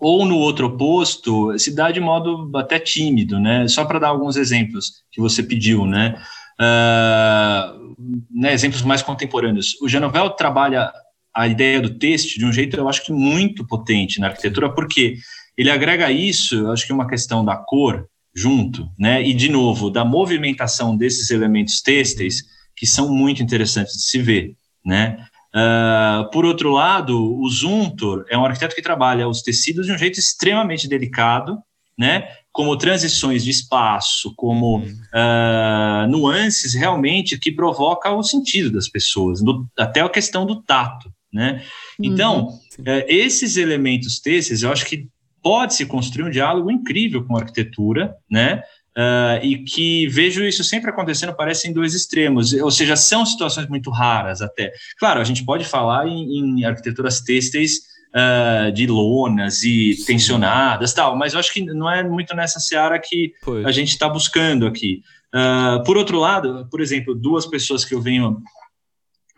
[0.00, 3.68] Ou no outro oposto, se dá de modo até tímido, né?
[3.68, 6.20] Só para dar alguns exemplos que você pediu, né?
[6.60, 7.94] Uh,
[8.30, 9.76] né, exemplos mais contemporâneos.
[9.80, 10.92] O Genovel trabalha
[11.34, 15.16] a ideia do texto de um jeito, eu acho que muito potente na arquitetura, porque
[15.56, 19.90] ele agrega isso, eu acho que uma questão da cor junto, né, e de novo,
[19.90, 22.42] da movimentação desses elementos têxteis,
[22.76, 25.26] que são muito interessantes de se ver, né.
[25.54, 29.98] Uh, por outro lado, o Zuntor é um arquiteto que trabalha os tecidos de um
[29.98, 31.58] jeito extremamente delicado,
[31.96, 32.28] né?
[32.54, 39.66] Como transições de espaço, como uh, nuances realmente que provoca o sentido das pessoas, do,
[39.76, 41.64] até a questão do tato, né?
[42.00, 45.08] Então, uh, esses elementos têxteis, eu acho que
[45.42, 48.62] pode-se construir um diálogo incrível com a arquitetura, né?
[48.96, 53.68] Uh, e que vejo isso sempre acontecendo, parece em dois extremos, ou seja, são situações
[53.68, 54.70] muito raras até.
[54.96, 57.80] Claro, a gente pode falar em, em arquiteturas têxteis
[58.14, 60.04] uh, de lonas e Sim.
[60.06, 63.66] tensionadas tal, mas eu acho que não é muito nessa seara que pois.
[63.66, 65.02] a gente está buscando aqui.
[65.34, 68.38] Uh, por outro lado, por exemplo, duas pessoas que eu venho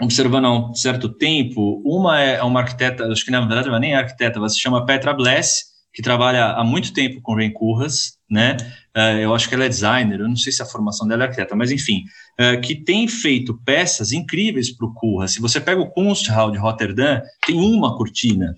[0.00, 3.94] observando há um certo tempo, uma é uma arquiteta, acho que na verdade ela nem
[3.94, 8.18] é arquiteta, ela se chama Petra Bless, que trabalha há muito tempo com Ren Curras,
[8.30, 8.58] né?
[8.94, 11.26] Uh, eu acho que ela é designer, eu não sei se a formação dela é
[11.28, 12.02] arquiteta, mas enfim,
[12.38, 15.32] uh, que tem feito peças incríveis para o Curras.
[15.32, 18.54] Se você pega o Kunsthal de Rotterdam, tem uma cortina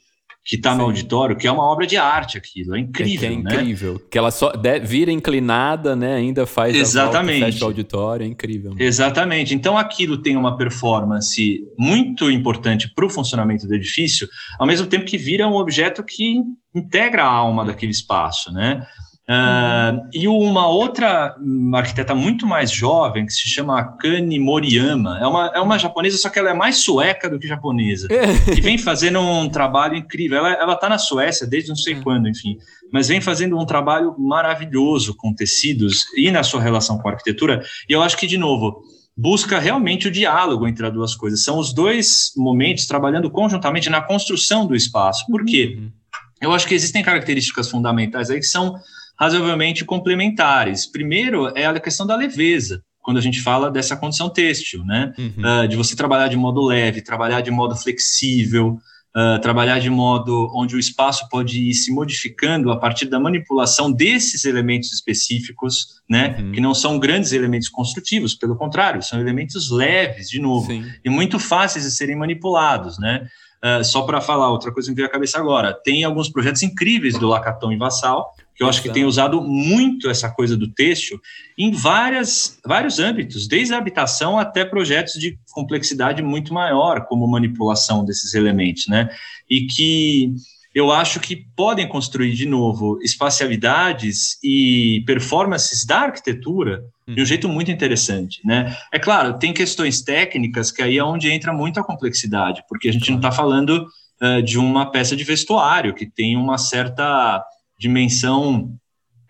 [0.49, 3.27] que está no auditório, que é uma obra de arte aquilo, é incrível, é, que
[3.27, 4.01] é incrível, né?
[4.11, 7.45] que ela só de, vira inclinada, né, ainda faz Exatamente.
[7.45, 8.75] a volta, o auditório, é incrível.
[8.79, 14.27] Exatamente, então aquilo tem uma performance muito importante para o funcionamento do edifício,
[14.59, 16.41] ao mesmo tempo que vira um objeto que
[16.75, 18.87] integra a alma daquele espaço, né?
[19.31, 21.37] Uh, e uma outra
[21.75, 26.31] arquiteta muito mais jovem, que se chama Kani Moriyama, é uma, é uma japonesa, só
[26.31, 28.57] que ela é mais sueca do que japonesa, é.
[28.57, 30.47] e vem fazendo um trabalho incrível.
[30.47, 32.01] Ela está na Suécia desde não sei é.
[32.01, 32.57] quando, enfim,
[32.91, 37.63] mas vem fazendo um trabalho maravilhoso com tecidos e na sua relação com a arquitetura.
[37.87, 38.83] E eu acho que, de novo,
[39.15, 41.43] busca realmente o diálogo entre as duas coisas.
[41.43, 45.27] São os dois momentos trabalhando conjuntamente na construção do espaço.
[45.27, 45.77] Por quê?
[45.79, 45.93] Uhum.
[46.41, 48.75] Eu acho que existem características fundamentais aí que são
[49.19, 50.87] razoavelmente complementares.
[50.87, 55.13] Primeiro é a questão da leveza, quando a gente fala dessa condição têxtil, né?
[55.19, 55.65] Uhum.
[55.65, 58.79] Uh, de você trabalhar de modo leve, trabalhar de modo flexível,
[59.17, 63.91] uh, trabalhar de modo onde o espaço pode ir se modificando a partir da manipulação
[63.91, 66.37] desses elementos específicos, né?
[66.39, 66.53] Uhum.
[66.53, 70.85] Que não são grandes elementos construtivos, pelo contrário, são elementos leves, de novo, Sim.
[71.05, 73.27] e muito fáceis de serem manipulados, né?
[73.65, 76.63] Uh, só para falar, outra coisa que me veio à cabeça agora, tem alguns projetos
[76.63, 80.67] incríveis do Lacaton e Vassal, que eu acho que tem usado muito essa coisa do
[80.67, 81.21] têxtil
[81.57, 88.05] em várias, vários âmbitos, desde a habitação até projetos de complexidade muito maior, como manipulação
[88.05, 89.09] desses elementos, né?
[89.49, 90.35] E que
[90.75, 97.27] eu acho que podem construir de novo espacialidades e performances da arquitetura de um hum.
[97.27, 98.77] jeito muito interessante, né?
[98.93, 102.93] É claro, tem questões técnicas que aí é onde entra muito a complexidade, porque a
[102.93, 103.87] gente não está falando
[104.21, 107.41] uh, de uma peça de vestuário que tem uma certa
[107.79, 108.75] dimensão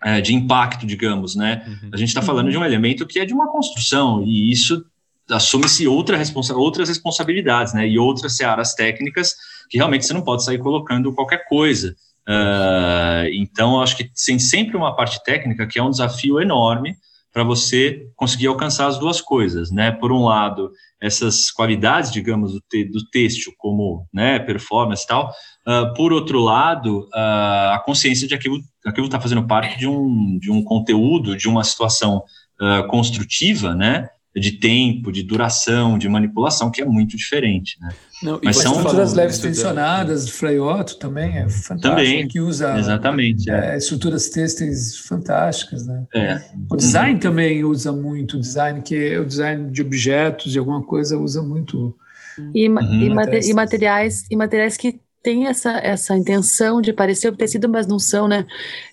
[0.03, 1.63] é, de impacto, digamos, né?
[1.67, 1.89] Uhum.
[1.93, 4.85] A gente está falando de um elemento que é de uma construção e isso
[5.29, 7.87] assume-se outra responsa outras responsabilidades, né?
[7.87, 9.35] E outras searas técnicas
[9.69, 11.95] que realmente você não pode sair colocando qualquer coisa
[12.29, 16.95] Uh, então, acho que tem sempre uma parte técnica que é um desafio enorme
[17.33, 19.91] para você conseguir alcançar as duas coisas, né?
[19.91, 25.31] Por um lado, essas qualidades, digamos, do, te, do texto, como né, performance e tal.
[25.67, 28.49] Uh, por outro lado, uh, a consciência de que
[28.85, 32.23] aquilo está fazendo parte de um, de um conteúdo, de uma situação
[32.89, 34.09] construtiva, né?
[34.39, 37.89] De tempo, de duração, de manipulação, que é muito diferente, né?
[38.21, 42.77] Não, Mas são estruturas leves tensionadas, de Frei Otto também é fantástico, também, que usa
[42.77, 43.75] exatamente, é.
[43.75, 46.05] É, estruturas têxteis fantásticas, né?
[46.13, 46.41] É.
[46.69, 47.19] O design uhum.
[47.19, 51.41] também usa muito, o design que é o design de objetos, de alguma coisa usa
[51.41, 51.95] muito
[52.53, 52.81] e, uhum.
[52.81, 57.99] e, e, materiais e materiais que tem essa, essa intenção de parecer tecido, mas não
[57.99, 58.45] são, né?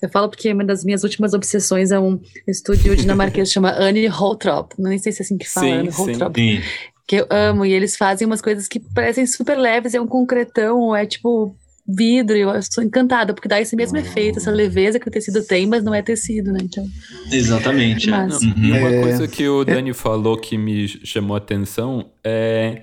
[0.02, 4.08] Eu falo porque uma das minhas últimas obsessões é um estúdio dinamarquês que chama Annie
[4.08, 4.72] Holtrop.
[4.78, 6.36] Não sei se é assim que fala, sim, Annie Holtrop.
[6.36, 6.62] Sim.
[7.06, 10.94] Que eu amo, e eles fazem umas coisas que parecem super leves, é um concretão,
[10.94, 11.54] é tipo
[11.88, 15.66] vidro, eu sou encantada, porque dá esse mesmo efeito, essa leveza que o tecido tem,
[15.66, 16.58] mas não é tecido, né?
[16.62, 16.84] Então,
[17.30, 18.08] Exatamente.
[18.08, 18.12] É.
[18.12, 22.82] Mas, E uma é, coisa que o Dani falou que me chamou a atenção é,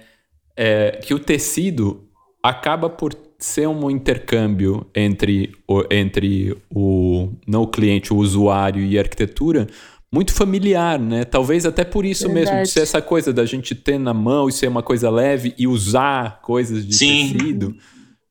[0.56, 2.08] é que o tecido
[2.42, 8.98] acaba por ser um intercâmbio entre o, entre o não o cliente, o usuário e
[8.98, 9.68] a arquitetura
[10.10, 11.26] muito familiar, né?
[11.26, 12.46] Talvez até por isso Verdade.
[12.46, 15.54] mesmo, de ser essa coisa da gente ter na mão e ser uma coisa leve
[15.58, 17.34] e usar coisas de Sim.
[17.34, 17.76] tecido,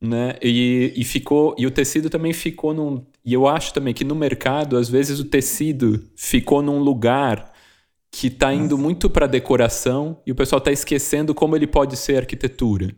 [0.01, 0.37] né?
[0.41, 4.15] E, e ficou e o tecido também ficou num e eu acho também que no
[4.15, 7.53] mercado às vezes o tecido ficou num lugar
[8.11, 12.17] que está indo muito para decoração e o pessoal está esquecendo como ele pode ser
[12.17, 12.95] arquitetura.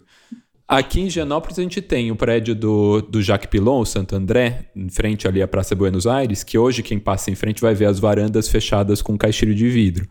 [0.67, 4.89] Aqui em Gianópolis a gente tem o prédio do, do Jacques Pilon, Santo André, em
[4.89, 7.99] frente ali à Praça Buenos Aires, que hoje quem passa em frente vai ver as
[7.99, 10.09] varandas fechadas com caixilho de vidro.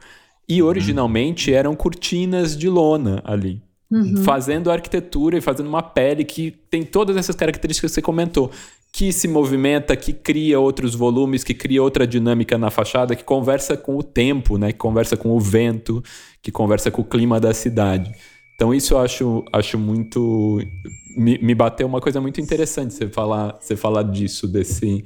[0.47, 0.67] E uhum.
[0.67, 3.63] originalmente eram cortinas de lona ali.
[3.89, 4.17] Uhum.
[4.17, 8.51] Fazendo arquitetura e fazendo uma pele que tem todas essas características que você comentou.
[8.91, 13.75] Que se movimenta, que cria outros volumes, que cria outra dinâmica na fachada, que conversa
[13.75, 14.71] com o tempo, né?
[14.71, 16.03] que conversa com o vento,
[16.43, 18.11] que conversa com o clima da cidade.
[18.55, 20.59] Então isso eu acho, acho muito.
[21.15, 25.03] Me, me bateu uma coisa muito interessante você falar, você falar disso, desse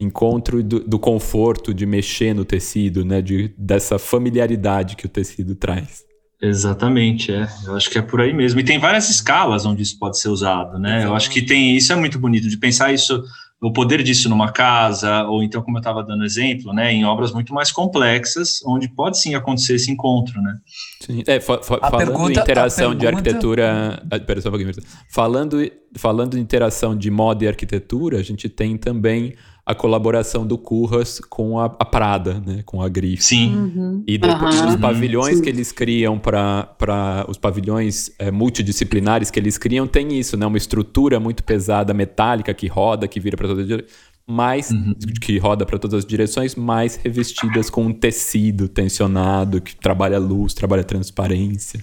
[0.00, 3.22] encontro do, do, conforto de mexer no tecido, né?
[3.22, 6.04] De, dessa familiaridade que o tecido traz.
[6.40, 7.48] Exatamente, é.
[7.64, 8.60] Eu acho que é por aí mesmo.
[8.60, 11.04] E tem várias escalas onde isso pode ser usado, né?
[11.04, 11.76] Eu acho que tem.
[11.76, 13.22] Isso é muito bonito de pensar isso
[13.66, 17.32] o poder disso numa casa, ou então, como eu estava dando exemplo, né, em obras
[17.32, 20.58] muito mais complexas, onde pode sim acontecer esse encontro, né?
[21.00, 21.22] Sim.
[21.26, 23.00] É, fa fa falando pergunta, em interação pergunta...
[23.00, 24.72] de arquitetura, ah, pera só um pouquinho,
[25.08, 25.58] falando
[25.96, 29.34] falando em interação de moda e arquitetura, a gente tem também
[29.66, 33.24] a colaboração do Curras com a, a Prada, né, com a Grife.
[33.24, 33.54] Sim.
[33.54, 34.04] Uhum.
[34.06, 34.68] E depois uhum.
[34.68, 35.42] os pavilhões Sim.
[35.42, 40.58] que eles criam para os pavilhões é, multidisciplinares que eles criam tem isso, né, uma
[40.58, 43.84] estrutura muito pesada metálica que roda, que vira para todas as
[44.26, 44.94] mais uhum.
[45.20, 50.54] que roda para todas as direções, mais revestidas com um tecido tensionado que trabalha luz,
[50.54, 51.78] trabalha transparência.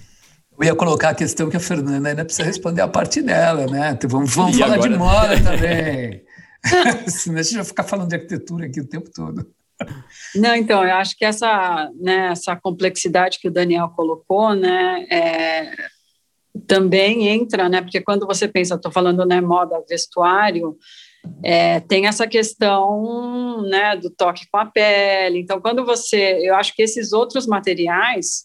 [0.58, 3.92] Eu ia colocar a questão que a Fernanda ainda precisa responder a parte dela, né?
[3.92, 4.90] Então, vamos, vamos falar agora...
[4.90, 6.22] de moda também.
[7.08, 9.46] Senão a gente vai ficar falando de arquitetura aqui o tempo todo.
[10.34, 15.74] Não, então, eu acho que essa, né, essa complexidade que o Daniel colocou, né, é,
[16.66, 20.76] também entra, né, porque quando você pensa, estou falando, né, moda, vestuário,
[21.42, 26.74] é, tem essa questão, né, do toque com a pele, então, quando você, eu acho
[26.74, 28.44] que esses outros materiais,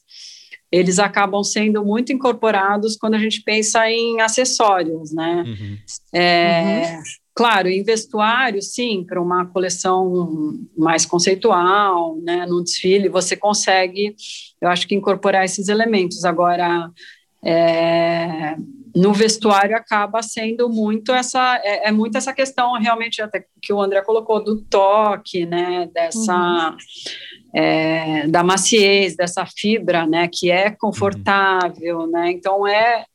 [0.72, 5.78] eles acabam sendo muito incorporados quando a gente pensa em acessórios, né, uhum.
[6.14, 7.04] É, uhum
[7.38, 14.16] Claro, em vestuário, sim, para uma coleção mais conceitual, né, num desfile, você consegue,
[14.60, 16.26] eu acho que incorporar esses elementos.
[16.26, 16.90] Agora,
[17.46, 18.56] é,
[18.96, 23.80] no vestuário acaba sendo muito essa é, é, muito essa questão realmente até que o
[23.80, 27.62] André colocou do toque, né, dessa uhum.
[27.62, 32.08] é, da maciez, dessa fibra, né, que é confortável, uhum.
[32.10, 32.32] né.
[32.32, 33.06] Então é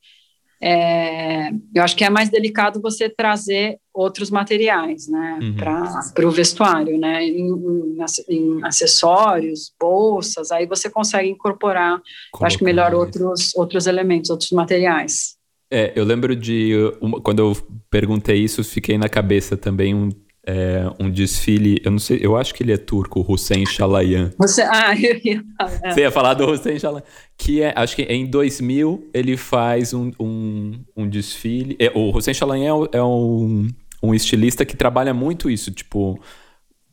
[0.65, 5.55] é, eu acho que é mais delicado você trazer outros materiais, né, uhum.
[5.55, 12.01] para o vestuário, né, em, em, em, acessórios, bolsas, aí você consegue incorporar,
[12.41, 15.37] acho que melhor outros, outros elementos, outros materiais.
[15.71, 17.57] É, eu lembro de, uma, quando eu
[17.91, 20.11] perguntei isso, fiquei na cabeça também um
[20.45, 24.33] é, um desfile, eu não sei, eu acho que ele é turco, Hussein Chalayan.
[24.39, 25.81] Você, ah, eu ia falar.
[25.83, 25.91] É.
[25.93, 27.05] Você ia falar do Hussein Chalayan.
[27.39, 31.77] Que é, acho que em 2000 ele faz um, um, um desfile.
[31.79, 33.69] É, o Hussein Chalayan é, é, um,
[34.03, 36.21] um estilista que trabalha muito isso, tipo,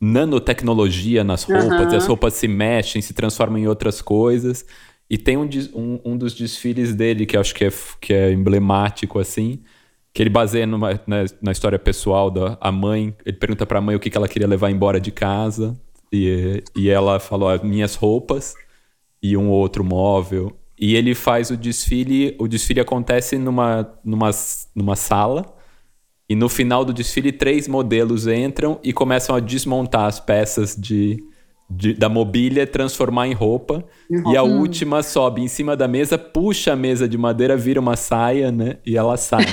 [0.00, 1.96] nanotecnologia nas roupas, uhum.
[1.96, 4.64] as roupas se mexem, se transformam em outras coisas.
[5.08, 9.18] E tem um, um, um dos desfiles dele que acho que é, que é emblemático,
[9.18, 9.60] assim,
[10.14, 13.14] que ele baseia numa, na, na, história pessoal da a mãe.
[13.26, 15.76] Ele pergunta para a mãe o que, que ela queria levar embora de casa.
[16.12, 18.54] E, e ela falou: minhas roupas
[19.20, 20.56] e um outro móvel.
[20.78, 22.36] E ele faz o desfile.
[22.38, 24.30] O desfile acontece numa, numa,
[24.74, 25.59] numa sala.
[26.30, 31.20] E no final do desfile, três modelos entram e começam a desmontar as peças de,
[31.68, 33.84] de da mobília, transformar em roupa.
[34.08, 34.32] Uhum.
[34.32, 37.96] E a última sobe em cima da mesa, puxa a mesa de madeira, vira uma
[37.96, 38.76] saia, né?
[38.86, 39.44] E ela sai.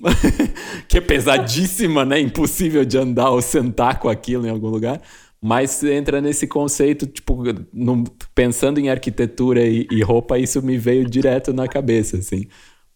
[0.88, 2.18] que é pesadíssima, né?
[2.20, 5.02] Impossível de andar ou sentar com aquilo em algum lugar.
[5.42, 8.02] Mas entra nesse conceito, tipo, no,
[8.34, 12.46] pensando em arquitetura e, e, roupa, isso me veio direto na cabeça, assim.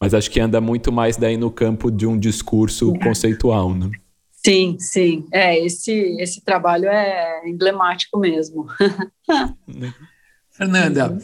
[0.01, 2.99] Mas acho que anda muito mais daí no campo de um discurso é.
[3.05, 3.91] conceitual, né?
[4.31, 5.27] Sim, sim.
[5.33, 8.67] É, esse, esse trabalho é emblemático mesmo.
[10.51, 11.19] Fernanda,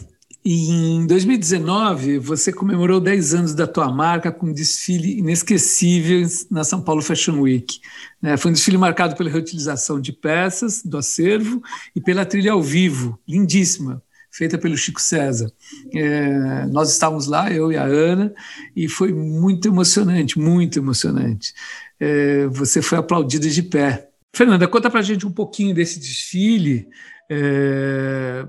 [0.47, 6.81] em 2019, você comemorou 10 anos da tua marca com um desfile inesquecível na São
[6.81, 7.79] Paulo Fashion Week.
[8.21, 8.37] Né?
[8.37, 11.63] Foi um desfile marcado pela reutilização de peças do acervo
[11.95, 14.03] e pela trilha ao vivo, lindíssima,
[14.35, 15.51] feita pelo Chico César.
[15.93, 18.33] É, nós estávamos lá, eu e a Ana,
[18.75, 21.53] e foi muito emocionante, muito emocionante.
[21.99, 24.09] É, você foi aplaudida de pé.
[24.35, 26.89] Fernanda, conta para a gente um pouquinho desse desfile,
[27.29, 28.45] é,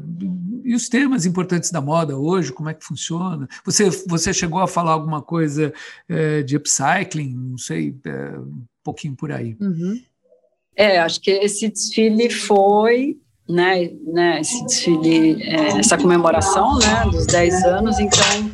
[0.64, 3.48] e os temas importantes da moda hoje, como é que funciona?
[3.64, 5.72] Você, você chegou a falar alguma coisa
[6.08, 9.56] é, de upcycling, não sei, é, um pouquinho por aí.
[9.60, 10.02] Uhum.
[10.74, 13.18] É, acho que esse desfile foi,
[13.48, 18.50] né, né esse desfile, é, essa comemoração, né, dos 10 anos, então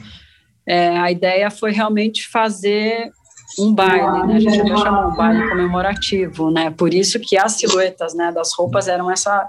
[0.66, 3.10] é, a ideia foi realmente fazer
[3.58, 4.36] um baile, né?
[4.36, 6.70] A gente até chamou um baile comemorativo, né?
[6.70, 9.48] Por isso que as silhuetas, né, das roupas eram essa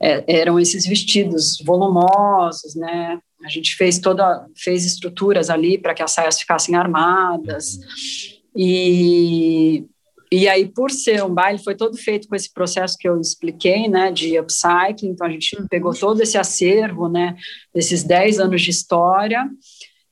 [0.00, 3.18] é, eram esses vestidos volumosos, né?
[3.44, 7.78] A gente fez toda, fez estruturas ali para que as saias ficassem armadas.
[8.54, 9.84] E,
[10.30, 13.88] e aí, por ser um baile, foi todo feito com esse processo que eu expliquei,
[13.88, 15.10] né, de upcycling.
[15.10, 15.66] Então, a gente uhum.
[15.68, 17.36] pegou todo esse acervo, né,
[17.74, 19.48] desses 10 anos de história,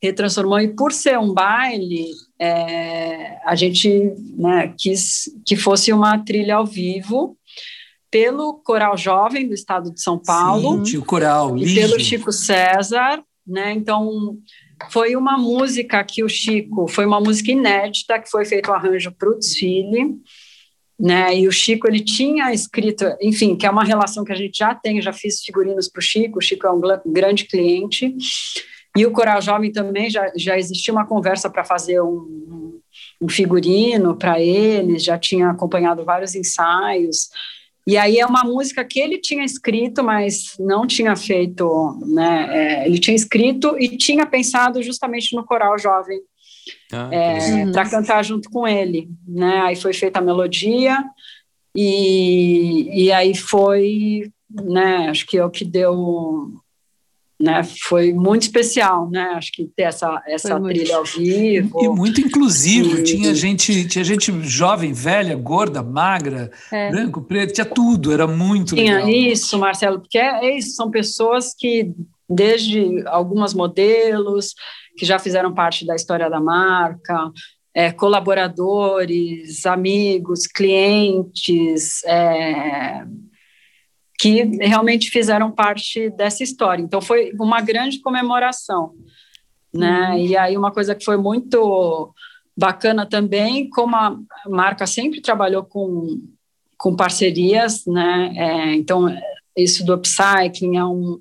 [0.00, 0.60] retransformou.
[0.60, 2.06] E por ser um baile,
[2.38, 7.36] é, a gente né, quis que fosse uma trilha ao vivo
[8.10, 10.86] pelo Coral Jovem do Estado de São Paulo.
[10.86, 13.72] Sim, o coral, e pelo Chico César, né?
[13.72, 14.38] Então
[14.90, 19.12] foi uma música que o Chico, foi uma música inédita que foi feito o arranjo
[19.12, 20.16] para o desfile,
[20.98, 21.36] né?
[21.36, 24.74] E o Chico ele tinha escrito, enfim, que é uma relação que a gente já
[24.74, 28.14] tem, já fiz figurinos para o Chico, o Chico é um grande cliente.
[28.96, 32.80] E o Coral Jovem também já, já existia uma conversa para fazer um,
[33.20, 37.28] um figurino para eles, já tinha acompanhado vários ensaios.
[37.86, 42.48] E aí é uma música que ele tinha escrito, mas não tinha feito, né?
[42.50, 46.18] É, ele tinha escrito e tinha pensado justamente no coral jovem
[46.92, 49.60] ah, é, para cantar junto com ele, né?
[49.62, 51.04] Aí foi feita a melodia
[51.76, 55.08] e, e aí foi, né?
[55.10, 56.48] Acho que é o que deu
[57.40, 59.32] né, foi muito especial, né?
[59.34, 61.82] Acho que ter essa, essa trilha ao vivo.
[61.82, 62.98] E muito inclusivo.
[62.98, 63.02] E...
[63.02, 66.90] Tinha gente, tinha gente jovem, velha, gorda, magra, é.
[66.90, 69.10] branco, preto, tinha tudo, era muito tinha legal.
[69.10, 71.92] isso, Marcelo, porque é, é isso, são pessoas que,
[72.28, 74.54] desde algumas modelos,
[74.96, 77.30] que já fizeram parte da história da marca,
[77.74, 83.04] é, colaboradores, amigos, clientes, é,
[84.24, 86.82] que realmente fizeram parte dessa história.
[86.82, 88.94] Então foi uma grande comemoração,
[89.70, 90.12] né?
[90.12, 90.18] Uhum.
[90.18, 92.10] E aí uma coisa que foi muito
[92.56, 94.16] bacana também, como a
[94.48, 96.22] marca sempre trabalhou com,
[96.78, 98.32] com parcerias, né?
[98.34, 99.14] É, então
[99.54, 101.20] isso do upcycling é um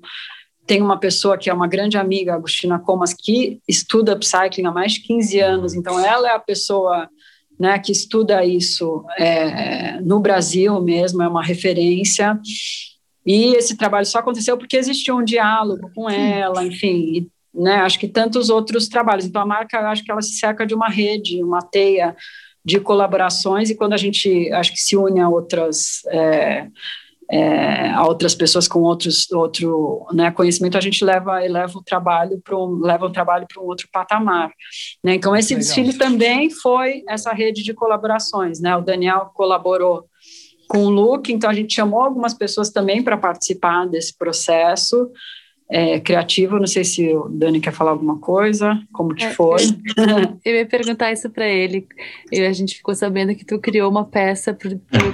[0.66, 4.94] tem uma pessoa que é uma grande amiga, Agostina Comas, que estuda upcycling há mais
[4.94, 7.06] de 15 anos, então ela é a pessoa
[7.60, 12.40] né, que estuda isso é, no Brasil mesmo, é uma referência,
[13.24, 18.08] e esse trabalho só aconteceu porque existiu um diálogo com ela, enfim, né, acho que
[18.08, 19.24] tantos outros trabalhos.
[19.24, 22.16] Então, a marca, acho que ela se cerca de uma rede, uma teia
[22.64, 26.02] de colaborações, e quando a gente, acho que se une a outras...
[26.08, 26.68] É,
[27.30, 32.38] é, a outras pessoas com outros outro né, conhecimento a gente leva leva o trabalho
[32.42, 34.52] para um, leva o trabalho para um outro patamar
[35.02, 35.14] né?
[35.14, 35.66] então esse Legal.
[35.66, 40.04] desfile também foi essa rede de colaborações né o Daniel colaborou
[40.74, 45.08] com o look, então a gente chamou algumas pessoas também para participar desse processo
[45.70, 46.58] é, criativo.
[46.58, 49.62] Não sei se o Dani quer falar alguma coisa, como que é, foi.
[49.96, 51.86] Eu, eu, ia perguntar isso para ele.
[52.32, 54.52] E a gente ficou sabendo que tu criou uma peça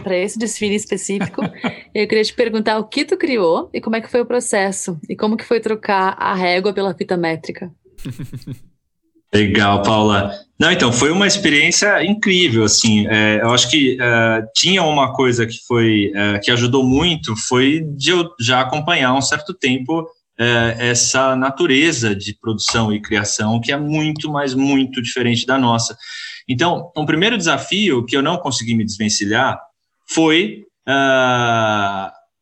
[0.02, 1.42] para esse desfile específico.
[1.94, 4.98] eu queria te perguntar o que tu criou e como é que foi o processo
[5.10, 7.70] e como que foi trocar a régua pela fita métrica.
[9.32, 10.34] Legal, Paula.
[10.60, 15.46] Não, então, foi uma experiência incrível, assim, é, eu acho que é, tinha uma coisa
[15.46, 20.06] que foi, é, que ajudou muito, foi de eu já acompanhar um certo tempo
[20.38, 25.96] é, essa natureza de produção e criação, que é muito, mas muito diferente da nossa.
[26.46, 29.58] Então, um primeiro desafio que eu não consegui me desvencilhar
[30.10, 30.64] foi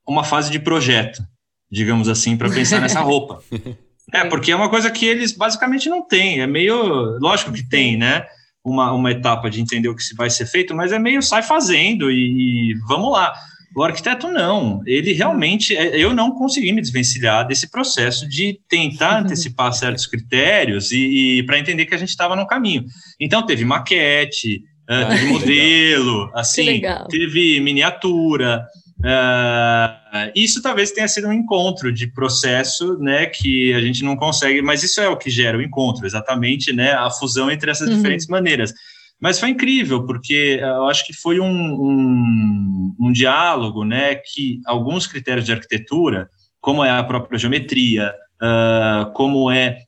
[0.06, 1.22] uma fase de projeto,
[1.70, 3.42] digamos assim, para pensar nessa roupa.
[4.12, 6.40] É, porque é uma coisa que eles basicamente não têm.
[6.40, 7.18] É meio.
[7.18, 8.24] Lógico que tem, né?
[8.64, 12.10] Uma, uma etapa de entender o que vai ser feito, mas é meio sai fazendo
[12.10, 13.32] e, e vamos lá.
[13.76, 19.20] O arquiteto não, ele realmente, é, eu não consegui me desvencilhar desse processo de tentar
[19.22, 22.84] antecipar certos critérios e, e para entender que a gente estava no caminho.
[23.20, 28.66] Então teve maquete, uh, teve modelo, assim, teve miniatura,
[29.00, 34.60] Uh, isso talvez tenha sido um encontro de processo, né, que a gente não consegue,
[34.60, 37.96] mas isso é o que gera o encontro, exatamente, né, a fusão entre essas uhum.
[37.96, 38.72] diferentes maneiras.
[39.20, 45.06] Mas foi incrível, porque eu acho que foi um, um, um, diálogo, né, que alguns
[45.06, 46.28] critérios de arquitetura,
[46.60, 49.78] como é a própria geometria, uh, como é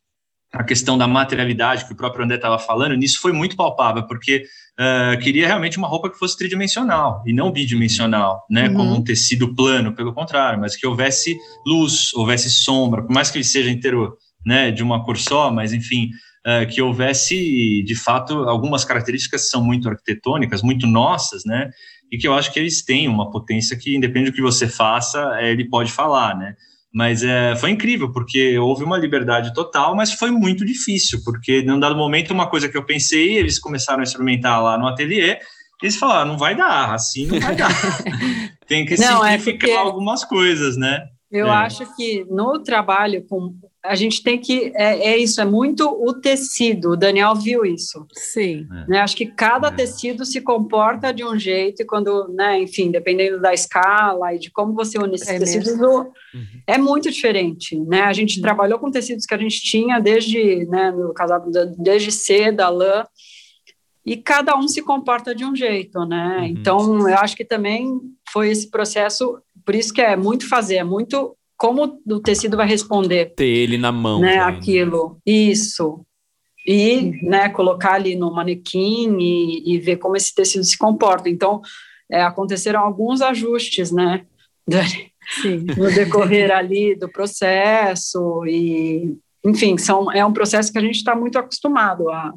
[0.53, 4.45] a questão da materialidade que o próprio André estava falando, nisso foi muito palpável, porque
[4.81, 8.75] uh, queria realmente uma roupa que fosse tridimensional e não bidimensional, né, uhum.
[8.75, 13.37] como um tecido plano, pelo contrário, mas que houvesse luz, houvesse sombra, por mais que
[13.37, 16.11] ele seja inteiro, né, de uma cor só, mas enfim,
[16.47, 21.71] uh, que houvesse, de fato, algumas características que são muito arquitetônicas, muito nossas, né,
[22.11, 25.39] e que eu acho que eles têm uma potência que, independente do que você faça,
[25.43, 26.55] ele pode falar, né,
[26.93, 31.79] mas é, foi incrível, porque houve uma liberdade total, mas foi muito difícil, porque num
[31.79, 35.39] dado momento, uma coisa que eu pensei, eles começaram a experimentar lá no ateliê,
[35.83, 37.71] eles falaram, não vai dar, assim não vai dar.
[38.67, 41.07] Tem que não, é simplificar é algumas coisas, né?
[41.31, 41.51] Eu é.
[41.51, 46.13] acho que no trabalho com a gente tem que é, é, isso, é muito o
[46.13, 46.91] tecido.
[46.91, 48.07] O Daniel viu isso.
[48.13, 48.67] Sim.
[48.71, 48.91] É.
[48.91, 48.99] Né?
[49.01, 49.71] Acho que cada é.
[49.71, 54.51] tecido se comporta de um jeito e quando, né, enfim, dependendo da escala e de
[54.51, 56.13] como você une esses é tecidos, uhum.
[56.67, 58.03] é muito diferente, né?
[58.03, 58.43] A gente uhum.
[58.43, 61.33] trabalhou com tecidos que a gente tinha desde, né, no caso
[61.79, 63.07] desde seda, lã,
[64.05, 66.39] e cada um se comporta de um jeito, né?
[66.39, 66.45] Uhum.
[66.45, 67.99] Então, eu acho que também
[68.31, 72.67] foi esse processo, por isso que é muito fazer, é muito como o tecido vai
[72.67, 73.35] responder.
[73.35, 74.19] Ter ele na mão.
[74.19, 75.21] Né, aquilo.
[75.27, 76.01] Isso.
[76.67, 81.29] E né, colocar ali no manequim e, e ver como esse tecido se comporta.
[81.29, 81.61] Então,
[82.11, 84.25] é, aconteceram alguns ajustes, né?
[85.43, 85.67] Sim.
[85.77, 91.15] no decorrer ali do processo e enfim são é um processo que a gente está
[91.15, 92.33] muito acostumado a,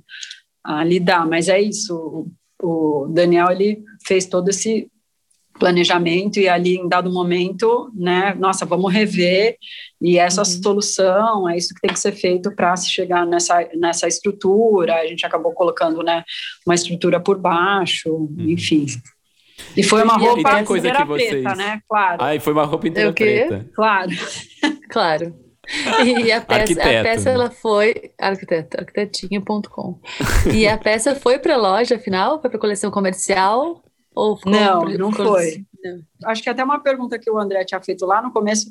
[0.64, 2.28] a, lidar mas é isso
[2.62, 4.92] o, o Daniel ele fez todo esse
[5.60, 9.58] planejamento e ali em dado momento, né, nossa, vamos rever
[10.02, 10.46] e essa uhum.
[10.46, 15.08] solução, é isso que tem que ser feito para se chegar nessa, nessa estrutura, a
[15.08, 16.24] gente acabou colocando, né,
[16.66, 18.50] uma estrutura por baixo, uhum.
[18.50, 18.86] enfim.
[19.78, 21.30] E foi uma roupa e coisa que vocês...
[21.30, 22.18] preta, né, claro.
[22.20, 23.66] Ah, e foi uma roupa inteira preta.
[23.74, 24.12] Claro.
[24.90, 25.44] claro.
[26.06, 29.98] E a peça, a peça ela foi arquiteto, arquitetinha.com.
[30.54, 33.82] E a peça foi para loja afinal, foi para coleção comercial
[34.16, 35.66] ou não, não foi.
[35.84, 36.02] Não.
[36.26, 38.70] Acho que até uma pergunta que o André tinha feito lá no começo,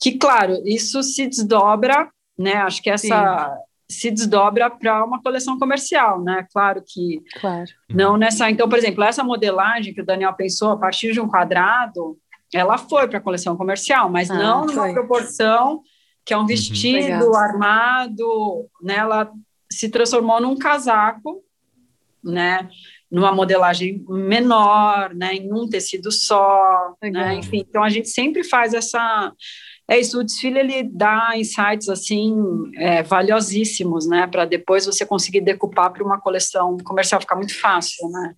[0.00, 2.54] que, claro, isso se desdobra, né?
[2.54, 3.56] Acho que essa
[3.88, 3.96] Sim.
[3.96, 6.46] se desdobra para uma coleção comercial, né?
[6.52, 7.70] Claro que claro.
[7.88, 8.50] não nessa.
[8.50, 12.18] Então, por exemplo, essa modelagem que o Daniel pensou a partir de um quadrado,
[12.52, 14.74] ela foi para a coleção comercial, mas ah, não foi.
[14.74, 15.82] numa proporção
[16.24, 16.46] que é um uhum.
[16.46, 17.36] vestido uhum.
[17.36, 18.96] armado, né?
[18.96, 19.30] Ela
[19.70, 21.42] se transformou num casaco,
[22.22, 22.68] né?
[23.10, 28.72] Numa modelagem menor, né, em um tecido só, né, enfim, então a gente sempre faz
[28.72, 29.32] essa,
[29.88, 32.36] é isso, o desfile ele dá insights assim
[32.76, 38.08] é, valiosíssimos, né, para depois você conseguir decupar para uma coleção comercial ficar muito fácil,
[38.10, 38.34] né.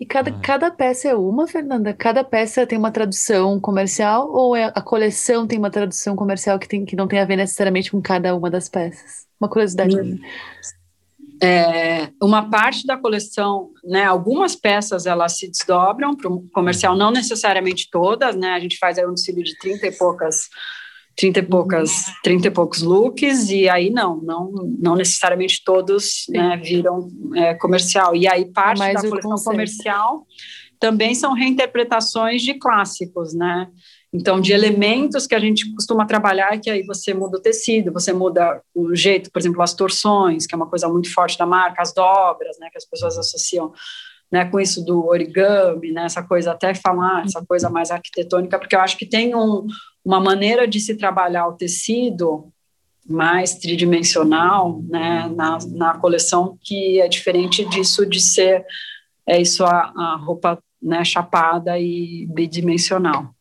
[0.00, 0.40] E cada, ah.
[0.40, 1.92] cada peça é uma, Fernanda?
[1.92, 6.68] Cada peça tem uma tradução comercial ou é, a coleção tem uma tradução comercial que,
[6.68, 9.26] tem, que não tem a ver necessariamente com cada uma das peças?
[9.40, 9.96] Uma curiosidade.
[10.00, 10.20] Hum
[11.42, 17.10] é, uma parte da coleção, né, algumas peças elas se desdobram para o comercial, não
[17.10, 20.48] necessariamente todas, né, a gente faz aí um desfile de 30 e poucas
[21.18, 21.90] 30 e poucas,
[22.22, 28.14] 30 e poucos looks, e aí não, não, não necessariamente todos né, viram é, comercial.
[28.14, 29.50] E aí parte da coleção conceito.
[29.50, 30.24] comercial
[30.78, 33.68] também são reinterpretações de clássicos, né?
[34.12, 38.12] Então, de elementos que a gente costuma trabalhar, que aí você muda o tecido, você
[38.12, 41.82] muda o jeito, por exemplo, as torções, que é uma coisa muito forte da marca,
[41.82, 43.72] as dobras, né, que as pessoas associam
[44.32, 48.76] né, com isso do origami, né, essa coisa até falar, essa coisa mais arquitetônica, porque
[48.76, 49.66] eu acho que tem um,
[50.02, 52.50] uma maneira de se trabalhar o tecido
[53.06, 58.64] mais tridimensional, né, na, na coleção, que é diferente disso de ser
[59.26, 63.34] é isso a, a roupa né, chapada e bidimensional.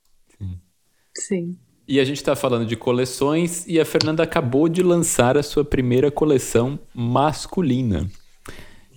[1.21, 1.57] Sim.
[1.87, 5.63] E a gente está falando de coleções e a Fernanda acabou de lançar a sua
[5.63, 8.09] primeira coleção masculina.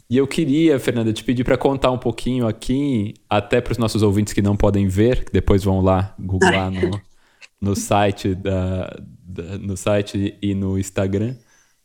[0.08, 4.02] E eu queria, Fernanda, te pedir para contar um pouquinho aqui, até para os nossos
[4.02, 7.00] ouvintes que não podem ver, que depois vão lá googlar no,
[7.62, 11.36] no site da, da, no site e no Instagram.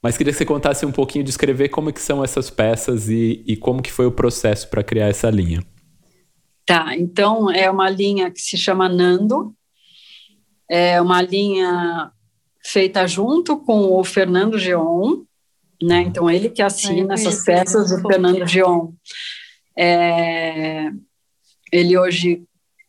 [0.02, 3.56] Mas queria que você contasse um pouquinho, descrever como que são essas peças e, e
[3.56, 5.64] como que foi o processo para criar essa linha.
[6.66, 9.54] Tá, então é uma linha que se chama Nando,
[10.70, 12.12] é uma linha
[12.64, 15.24] feita junto com o Fernando Geon,
[15.82, 16.02] né?
[16.02, 18.92] Então ele que assina essas peças, o Fernando Geon.
[19.78, 20.90] É,
[21.72, 22.44] ele hoje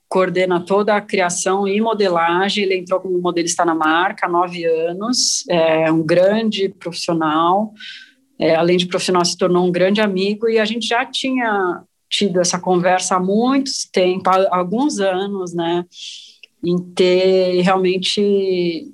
[0.08, 2.64] coordena toda a criação e modelagem.
[2.64, 7.72] Ele entrou como modelista na marca há nove anos, é um grande profissional.
[8.38, 12.40] É, além de profissional, se tornou um grande amigo e a gente já tinha tido
[12.40, 15.84] essa conversa há muito tempo, há alguns anos, né?
[16.66, 18.92] Em ter realmente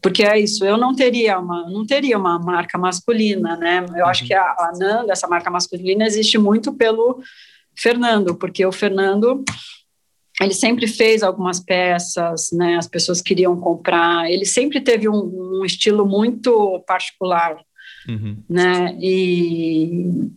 [0.00, 3.84] porque é isso, eu não teria uma, não teria uma marca masculina, né?
[3.96, 7.20] Eu acho que a, a Nanda, essa marca masculina, existe muito pelo
[7.76, 9.44] Fernando, porque o Fernando
[10.40, 12.76] ele sempre fez algumas peças, né?
[12.76, 14.30] As pessoas queriam comprar.
[14.30, 17.56] Ele sempre teve um, um estilo muito particular,
[18.08, 18.36] uhum.
[18.48, 18.96] né?
[19.00, 20.30] E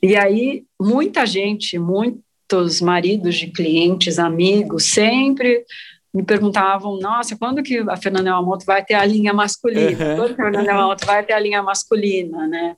[0.00, 5.64] e aí muita gente, muitos maridos de clientes, amigos, sempre
[6.12, 9.90] me perguntavam, nossa, quando que a Fernanda Yamamoto vai ter a linha masculina?
[9.90, 10.16] Uhum.
[10.16, 12.76] Quando a Fernanda Yamamoto vai ter a linha masculina, né?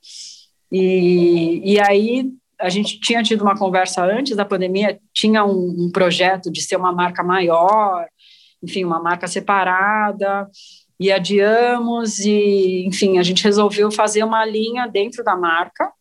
[0.70, 2.30] E, e aí
[2.60, 6.76] a gente tinha tido uma conversa antes da pandemia, tinha um, um projeto de ser
[6.76, 8.06] uma marca maior,
[8.62, 10.48] enfim, uma marca separada,
[10.98, 15.92] e adiamos, e enfim, a gente resolveu fazer uma linha dentro da marca,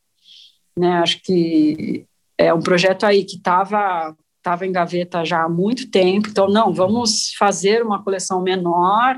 [0.77, 0.99] né?
[0.99, 2.05] Acho que
[2.37, 6.73] é um projeto aí que estava estava em gaveta já há muito tempo, então não,
[6.73, 9.17] vamos fazer uma coleção menor,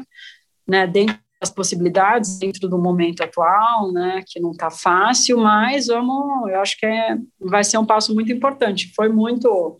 [0.67, 6.49] né, dentro das possibilidades, dentro do momento atual, né, que não está fácil, mas vamos,
[6.51, 9.75] eu acho que é, vai ser um passo muito importante, foi muito,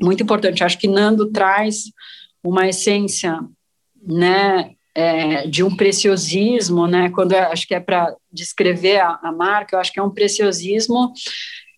[0.00, 1.84] muito importante, acho que Nando traz
[2.44, 3.40] uma essência,
[4.06, 9.74] né, é, de um preciosismo, né, quando acho que é para descrever a, a marca,
[9.74, 11.10] eu acho que é um preciosismo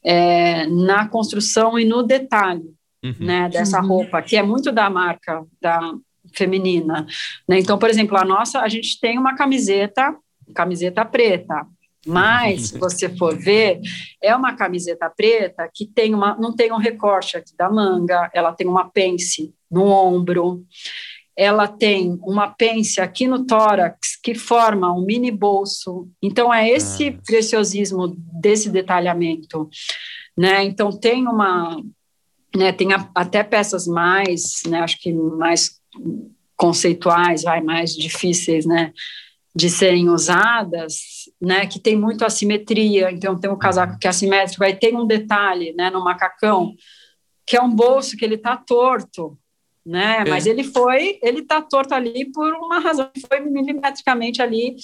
[0.05, 2.75] é, na construção e no detalhe
[3.05, 3.15] uhum.
[3.21, 3.89] né, dessa uhum.
[3.89, 5.95] roupa, que é muito da marca da
[6.35, 7.07] feminina.
[7.49, 7.59] Né?
[7.59, 10.17] Então, por exemplo, a nossa, a gente tem uma camiseta,
[10.55, 11.67] camiseta preta,
[12.07, 13.81] mas, se você for ver,
[14.23, 18.53] é uma camiseta preta que tem uma, não tem um recorte aqui da manga, ela
[18.53, 20.65] tem uma pence no ombro,
[21.37, 26.09] ela tem uma pence aqui no tórax que forma um mini bolso.
[26.23, 27.19] Então é esse ah.
[27.27, 29.69] preciosismo desse detalhamento,
[30.37, 30.63] né?
[30.65, 31.83] Então tem uma,
[32.55, 32.73] né?
[32.73, 34.81] Tem a, até peças mais, né?
[34.81, 35.81] Acho que mais
[36.57, 38.93] conceituais, vai mais difíceis, né?
[39.55, 40.95] De serem usadas,
[41.41, 41.67] né?
[41.67, 43.11] Que tem muito assimetria.
[43.11, 45.91] Então tem um casaco que é assimétrico, aí tem um detalhe, né?
[45.91, 46.75] No macacão
[47.47, 49.39] que é um bolso que ele está torto,
[49.85, 50.25] né?
[50.27, 50.31] É.
[50.31, 54.77] Mas ele foi, ele está torto ali por uma razão, foi milimetricamente ali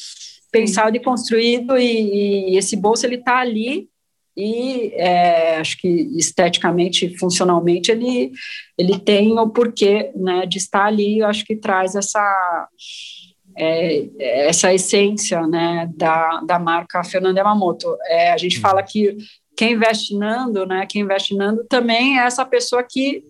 [0.51, 3.89] pensado e construído e, e esse bolso ele está ali
[4.37, 8.33] e é, acho que esteticamente, funcionalmente ele
[8.79, 11.19] ele tem o porquê, né, de estar ali.
[11.19, 12.69] Eu acho que traz essa
[13.57, 17.97] é, essa essência, né, da, da marca Fernanda Yamamoto.
[18.07, 19.17] É, a gente fala que
[19.57, 23.25] quem investe Nando, né, quem investe Nando também é essa pessoa que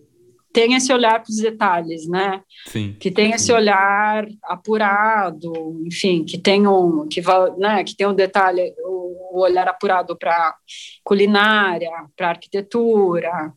[0.53, 2.41] tem esse olhar para os detalhes, né?
[2.67, 2.95] Sim.
[2.99, 7.21] Que tem esse olhar apurado, enfim, que tem um, que,
[7.57, 10.55] né, que tem um detalhe, o, o olhar apurado para
[11.03, 13.53] culinária, para arquitetura,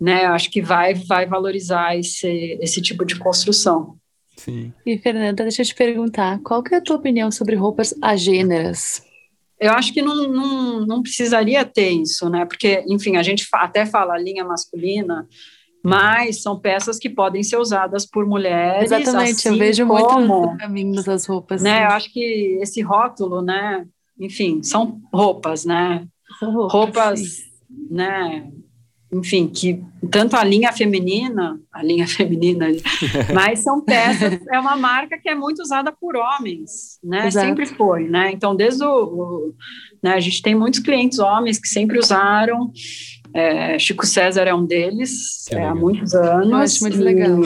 [0.00, 0.26] né?
[0.26, 3.96] Acho que vai, vai valorizar esse, esse tipo de construção.
[4.36, 4.72] Sim.
[4.84, 9.02] E Fernanda, deixa eu te perguntar, qual que é a tua opinião sobre roupas agêneras?
[9.58, 12.44] Eu acho que não, não, não precisaria ter isso, né?
[12.44, 15.26] Porque, enfim, a gente até fala linha masculina,
[15.86, 18.90] mas são peças que podem ser usadas por mulheres.
[18.90, 21.62] Exatamente, assim eu vejo como, muito caminhos das roupas.
[21.62, 23.86] Né, eu acho que esse rótulo, né,
[24.18, 26.04] enfim, são roupas, né?
[26.40, 27.20] São roupas, roupas
[27.88, 28.50] né?
[29.12, 29.80] Enfim, que
[30.10, 32.66] tanto a linha feminina, a linha feminina,
[33.32, 37.28] mas são peças, é uma marca que é muito usada por homens, né?
[37.28, 37.46] Exato.
[37.46, 38.32] Sempre foi, né?
[38.32, 39.54] Então, desde o, o
[40.02, 42.72] né, a gente tem muitos clientes homens que sempre usaram,
[43.36, 46.48] é, Chico César é um deles, é, há muitos anos.
[46.48, 47.38] Eu acho muito e, legal.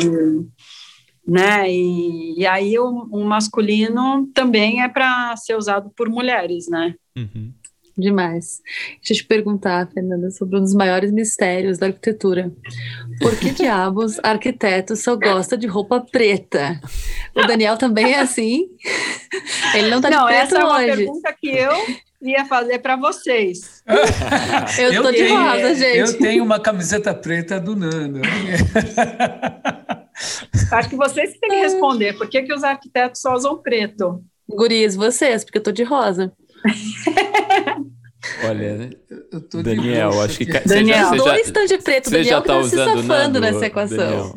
[1.26, 1.68] né?
[1.68, 6.95] E, e aí o, o, masculino também é para ser usado por mulheres, né?
[7.16, 7.53] Uhum.
[7.99, 8.62] Demais.
[8.99, 12.53] Deixa eu te perguntar, Fernanda, sobre um dos maiores mistérios da arquitetura.
[13.18, 16.80] Por que diabos arquiteto só gosta de roupa preta?
[17.34, 18.68] O Daniel também é assim?
[19.74, 21.72] Ele não tá de não, preto essa é uma pergunta que eu
[22.22, 23.82] ia fazer para vocês.
[24.78, 25.98] eu, eu tô tenho, de rosa, gente.
[25.98, 28.20] Eu tenho uma camiseta preta do Nando.
[30.70, 32.12] Acho que vocês têm que responder.
[32.14, 34.22] Por que, que os arquitetos só usam preto?
[34.48, 36.32] Gurias, vocês, porque eu tô de rosa.
[38.44, 38.90] Olha,
[39.62, 42.10] Daniel, acho que Daniel, você já, dois estão de preto.
[42.10, 44.34] Você Daniel já tá, tá usando se safando nessa equação.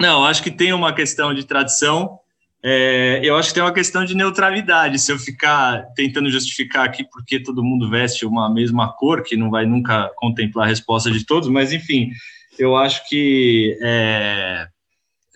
[0.00, 2.18] Não, acho que tem uma questão de tradição.
[2.64, 4.98] É, eu acho que tem uma questão de neutralidade.
[4.98, 9.50] Se eu ficar tentando justificar aqui porque todo mundo veste uma mesma cor, que não
[9.50, 12.10] vai nunca contemplar a resposta de todos, mas enfim,
[12.58, 14.68] eu acho que é,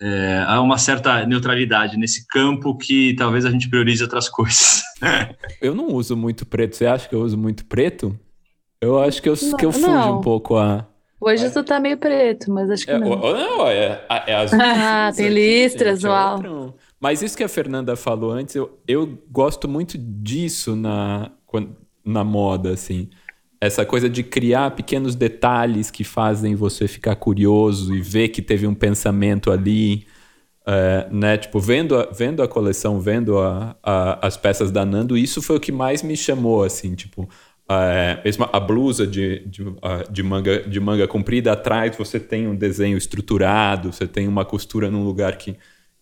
[0.01, 4.83] é, há uma certa neutralidade nesse campo que talvez a gente priorize outras coisas.
[5.61, 6.77] eu não uso muito preto.
[6.77, 8.17] Você acha que eu uso muito preto?
[8.79, 10.19] Eu acho que eu, não, que eu fujo não.
[10.19, 10.87] um pouco a.
[11.19, 11.49] Hoje é.
[11.49, 13.09] tu tá meio preto, mas acho que é, não.
[13.09, 14.59] não, é, é azul.
[14.61, 16.76] Ah, tem listras, gente, uau.
[16.99, 21.31] Mas isso que a Fernanda falou antes, eu, eu gosto muito disso na,
[22.03, 23.09] na moda, assim
[23.59, 28.67] essa coisa de criar pequenos detalhes que fazem você ficar curioso e ver que teve
[28.67, 30.05] um pensamento ali,
[30.65, 31.37] é, né?
[31.37, 35.57] Tipo, vendo a, vendo a coleção, vendo a, a, as peças da Nando, isso foi
[35.57, 37.27] o que mais me chamou, assim, tipo,
[37.69, 38.21] é,
[38.53, 39.63] a blusa de, de,
[40.09, 44.91] de, manga, de manga comprida, atrás você tem um desenho estruturado, você tem uma costura
[44.91, 45.57] num lugar que,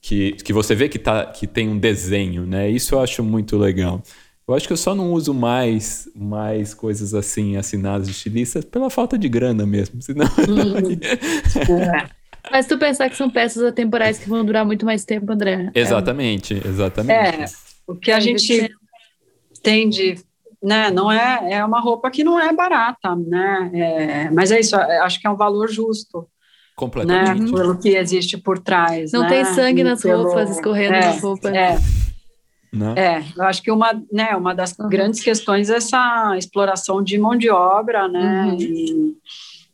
[0.05, 2.69] que, que você vê que, tá, que tem um desenho, né?
[2.69, 4.03] Isso eu acho muito legal.
[4.47, 8.91] Eu acho que eu só não uso mais, mais coisas assim assinadas de estilistas pela
[8.91, 9.99] falta de grana mesmo.
[10.03, 10.27] Senão...
[10.27, 10.99] Uhum.
[12.51, 15.71] Mas tu pensar que são peças atemporais que vão durar muito mais tempo, André.
[15.73, 16.67] Exatamente, é.
[16.67, 17.11] exatamente.
[17.11, 17.45] É,
[17.87, 18.69] o que a gente
[19.63, 20.19] tem de.
[20.61, 23.71] Né, não é, é uma roupa que não é barata, né?
[23.73, 26.27] É, mas é isso, acho que é um valor justo.
[26.75, 27.51] Completamente.
[27.51, 29.11] Né, pelo que existe por trás.
[29.11, 29.29] Não né?
[29.29, 31.53] tem sangue nas pelo, roupas, escorrendo é, nas roupas.
[31.53, 31.79] É.
[32.73, 32.93] Né?
[32.97, 34.89] É, eu acho que uma, né, uma das uhum.
[34.89, 38.57] grandes questões é essa exploração de mão de obra, né, uhum.
[38.59, 39.17] e,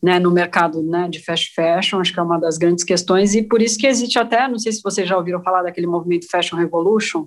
[0.02, 3.42] né, no mercado né, de fast fashion, acho que é uma das grandes questões, e
[3.42, 6.58] por isso que existe até, não sei se vocês já ouviram falar daquele movimento Fashion
[6.58, 7.26] Revolution,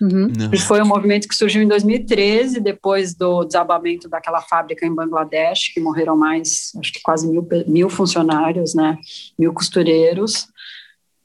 [0.00, 0.28] uhum.
[0.66, 5.80] foi um movimento que surgiu em 2013, depois do desabamento daquela fábrica em Bangladesh, que
[5.80, 8.98] morreram mais, acho que quase mil, mil funcionários, né,
[9.38, 10.48] mil costureiros,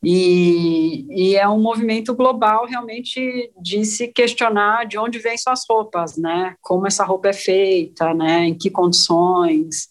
[0.07, 6.15] e, e, é um movimento global realmente de se questionar de onde vêm suas roupas,
[6.15, 6.55] né?
[6.61, 8.45] Como essa roupa é feita, né?
[8.45, 9.89] Em que condições.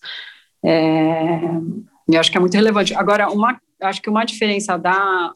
[0.64, 1.41] É,
[2.09, 2.95] eu acho que é muito relevante.
[2.95, 5.32] Agora, uma, acho que uma diferença da...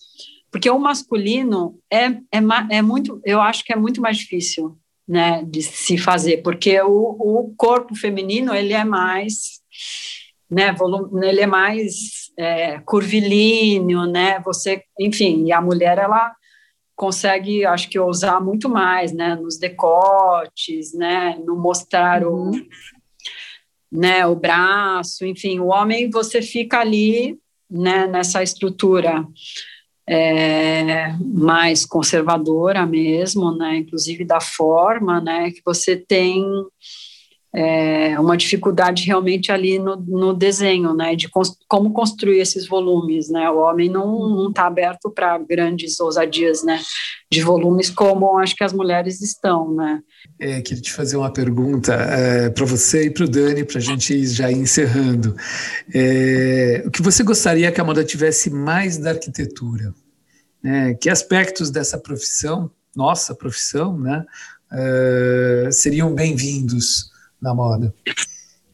[0.50, 2.40] Porque o masculino é, é,
[2.70, 3.20] é muito...
[3.24, 4.76] Eu acho que é muito mais difícil,
[5.06, 5.42] né?
[5.44, 9.58] De se fazer, porque o, o corpo feminino, ele é mais...
[10.50, 14.40] Né, volume, ele é mais é, curvilíneo, né?
[14.46, 16.34] Você, enfim, e a mulher ela
[16.98, 19.36] consegue, acho que usar muito mais, né?
[19.36, 21.38] Nos decotes, né?
[21.46, 22.50] No mostrar uhum.
[22.50, 22.66] o,
[23.92, 24.26] né?
[24.26, 27.38] O braço, enfim, o homem você fica ali,
[27.70, 28.06] né?
[28.06, 29.24] Nessa estrutura
[30.08, 33.76] é, mais conservadora mesmo, né?
[33.76, 35.50] Inclusive da forma, né?
[35.50, 36.44] Que você tem
[37.54, 43.30] é, uma dificuldade realmente ali no, no desenho, né, de cons como construir esses volumes,
[43.30, 46.78] né, o homem não está aberto para grandes ousadias, né,
[47.30, 50.02] de volumes como acho que as mulheres estão, né.
[50.38, 53.82] É, queria te fazer uma pergunta é, para você e para o Dani, para a
[53.82, 55.34] gente ir já encerrando.
[55.92, 59.94] É, o que você gostaria que a moda tivesse mais da arquitetura?
[60.62, 60.94] Né?
[60.94, 64.24] Que aspectos dessa profissão, nossa profissão, né,
[64.70, 67.10] é, seriam bem-vindos
[67.40, 67.94] na moda?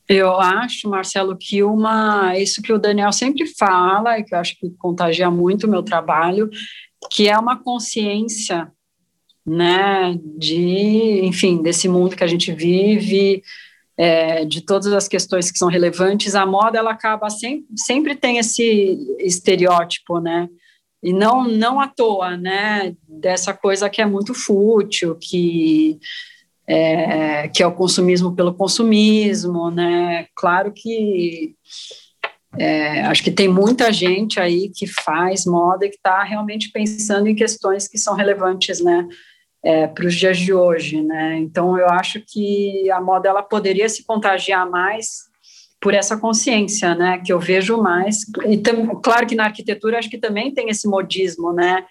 [0.08, 4.58] Eu acho, Marcelo, que uma isso que o Daniel sempre fala, e que eu acho
[4.58, 6.50] que contagia muito o meu trabalho,
[7.10, 8.70] que é uma consciência,
[9.46, 13.42] né, de, enfim, desse mundo que a gente vive,
[13.96, 16.34] é, de todas as questões que são relevantes.
[16.34, 20.48] A moda ela acaba sempre, sempre tem esse estereótipo, né?
[21.02, 22.94] E não não à toa, né?
[23.06, 25.98] Dessa coisa que é muito fútil, que
[26.66, 30.26] é, que é o consumismo pelo consumismo, né?
[30.34, 31.54] Claro que
[32.58, 37.26] é, acho que tem muita gente aí que faz moda e que está realmente pensando
[37.26, 39.06] em questões que são relevantes, né?
[39.62, 41.38] É, para os dias de hoje, né?
[41.38, 45.32] Então eu acho que a moda ela poderia se contagiar mais
[45.84, 48.20] por essa consciência, né, que eu vejo mais.
[48.48, 51.84] E tam, claro que na arquitetura acho que também tem esse modismo, né,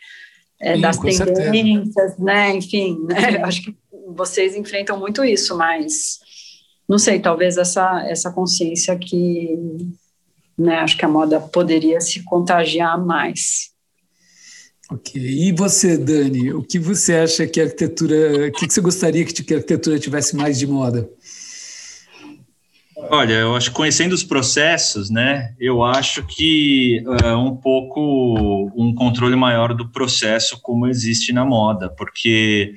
[0.59, 2.15] é, Sim, das tendências, certeza.
[2.17, 3.75] né, enfim, né, acho que
[4.07, 6.19] vocês enfrentam muito isso, mas
[6.87, 9.57] não sei, talvez essa essa consciência que,
[10.57, 13.71] né, acho que a moda poderia se contagiar mais.
[14.91, 15.13] Ok.
[15.15, 19.53] E você, Dani, o que você acha que a arquitetura, o que você gostaria que
[19.53, 21.09] a arquitetura tivesse mais de moda?
[23.09, 28.93] Olha, eu acho que conhecendo os processos, né, eu acho que é um pouco um
[28.93, 32.73] controle maior do processo como existe na moda, porque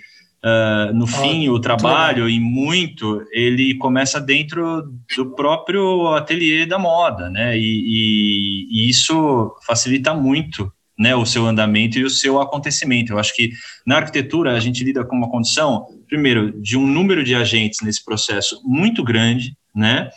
[0.47, 4.83] uh, no ah, fim o trabalho, em muito, ele começa dentro
[5.17, 11.47] do próprio ateliê da moda, né, e, e, e isso facilita muito né, o seu
[11.47, 13.13] andamento e o seu acontecimento.
[13.13, 13.51] Eu acho que
[13.85, 18.03] na arquitetura a gente lida com uma condição, primeiro, de um número de agentes nesse
[18.03, 20.09] processo muito grande, né?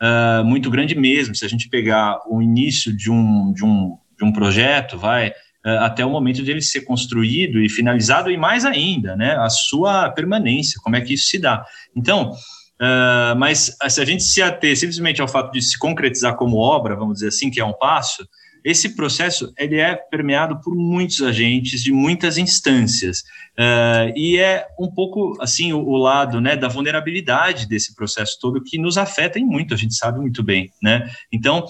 [0.00, 1.34] Uh, muito grande mesmo.
[1.34, 5.32] Se a gente pegar o início de um, de um, de um projeto, vai
[5.80, 9.36] até o momento de ele ser construído e finalizado, e mais ainda, né?
[9.36, 11.64] A sua permanência, como é que isso se dá.
[11.94, 16.56] Então, uh, mas se a gente se ater simplesmente ao fato de se concretizar como
[16.56, 18.26] obra, vamos dizer assim, que é um passo,
[18.64, 23.20] esse processo ele é permeado por muitos agentes de muitas instâncias
[23.58, 28.62] uh, e é um pouco assim o, o, lado né da vulnerabilidade desse processo todo
[28.62, 31.64] que nos afeta em muito a gente sabe muito bem né então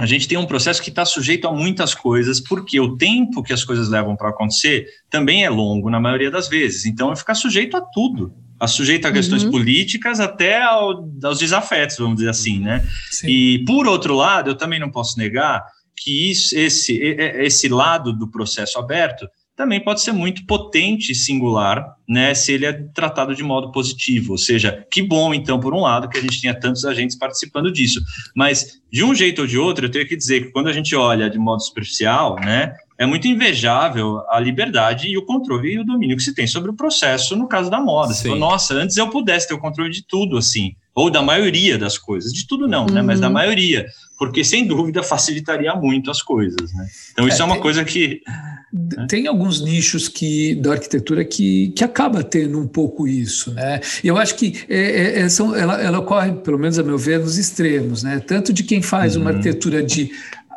[0.00, 3.52] a gente tem um processo que está sujeito a muitas coisas, porque o tempo que
[3.52, 6.86] as coisas levam para acontecer também é longo na maioria das vezes.
[6.86, 9.50] Então, é ficar sujeito a tudo, a sujeito a questões uhum.
[9.50, 12.82] políticas até ao, aos desafetos, vamos dizer assim, né?
[13.10, 13.28] Sim.
[13.28, 15.62] E por outro lado, eu também não posso negar
[15.94, 19.28] que isso, esse, esse lado do processo aberto
[19.60, 24.32] também pode ser muito potente e singular, né, se ele é tratado de modo positivo.
[24.32, 27.70] Ou seja, que bom, então, por um lado, que a gente tenha tantos agentes participando
[27.70, 28.00] disso.
[28.34, 30.96] Mas, de um jeito ou de outro, eu tenho que dizer que quando a gente
[30.96, 35.84] olha de modo superficial, né, é muito invejável a liberdade e o controle e o
[35.84, 38.14] domínio que se tem sobre o processo no caso da moda.
[38.14, 41.76] Você fala, nossa, antes eu pudesse ter o controle de tudo, assim, ou da maioria
[41.76, 42.94] das coisas, de tudo não, uhum.
[42.94, 43.34] né, mas da uhum.
[43.34, 43.86] maioria
[44.20, 46.86] porque sem dúvida facilitaria muito as coisas, né?
[47.10, 48.20] Então isso é, é uma coisa que?
[49.08, 53.80] Tem alguns nichos que da arquitetura que, que acaba tendo um pouco isso, né?
[54.02, 57.18] Eu acho que é, é, é são, ela, ela ocorre, pelo menos a meu ver,
[57.18, 58.20] nos extremos, né?
[58.24, 59.22] Tanto de quem faz uhum.
[59.22, 60.10] uma arquitetura de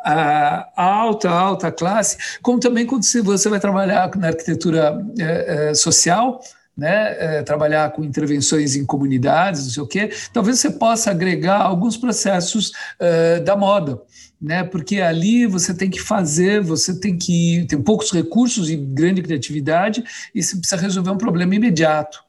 [0.04, 6.42] a alta, alta classe, como também quando você vai trabalhar na arquitetura é, é, social,
[6.76, 11.62] né, é, trabalhar com intervenções em comunidades, não sei o quê, talvez você possa agregar
[11.62, 14.00] alguns processos é, da moda,
[14.40, 19.22] né, porque ali você tem que fazer, você tem que tem poucos recursos e grande
[19.22, 20.04] criatividade
[20.34, 22.22] e você precisa resolver um problema imediato.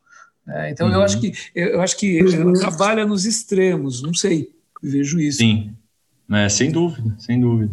[0.45, 0.71] Né?
[0.71, 0.93] Então uhum.
[0.93, 2.53] eu acho que eu acho que uhum.
[2.53, 4.49] trabalha nos extremos, não sei,
[4.81, 5.39] vejo isso.
[5.39, 5.73] Sim,
[6.31, 7.71] é, sem dúvida, sem dúvida.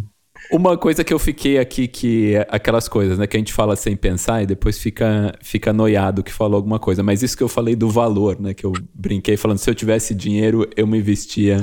[0.50, 3.76] Uma coisa que eu fiquei aqui, que é aquelas coisas, né, que a gente fala
[3.76, 7.02] sem pensar e depois fica, fica noiado que falou alguma coisa.
[7.02, 10.14] Mas isso que eu falei do valor, né, que eu brinquei falando, se eu tivesse
[10.14, 11.60] dinheiro, eu me vestia,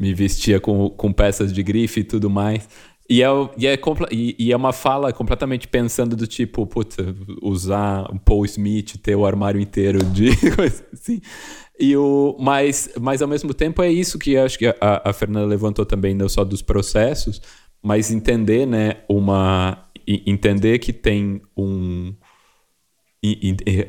[0.00, 2.66] me vestia com, com peças de grife e tudo mais.
[3.06, 3.26] E é,
[3.58, 3.78] e, é,
[4.10, 6.96] e, é uma fala completamente pensando do tipo, putz,
[7.42, 11.20] usar um Paul Smith, ter o armário inteiro de coisa assim.
[11.78, 15.46] E o, mas, mas ao mesmo tempo é isso que acho que a, a Fernanda
[15.46, 17.42] levantou também, não só dos processos,
[17.82, 22.14] mas entender, né, uma entender que tem um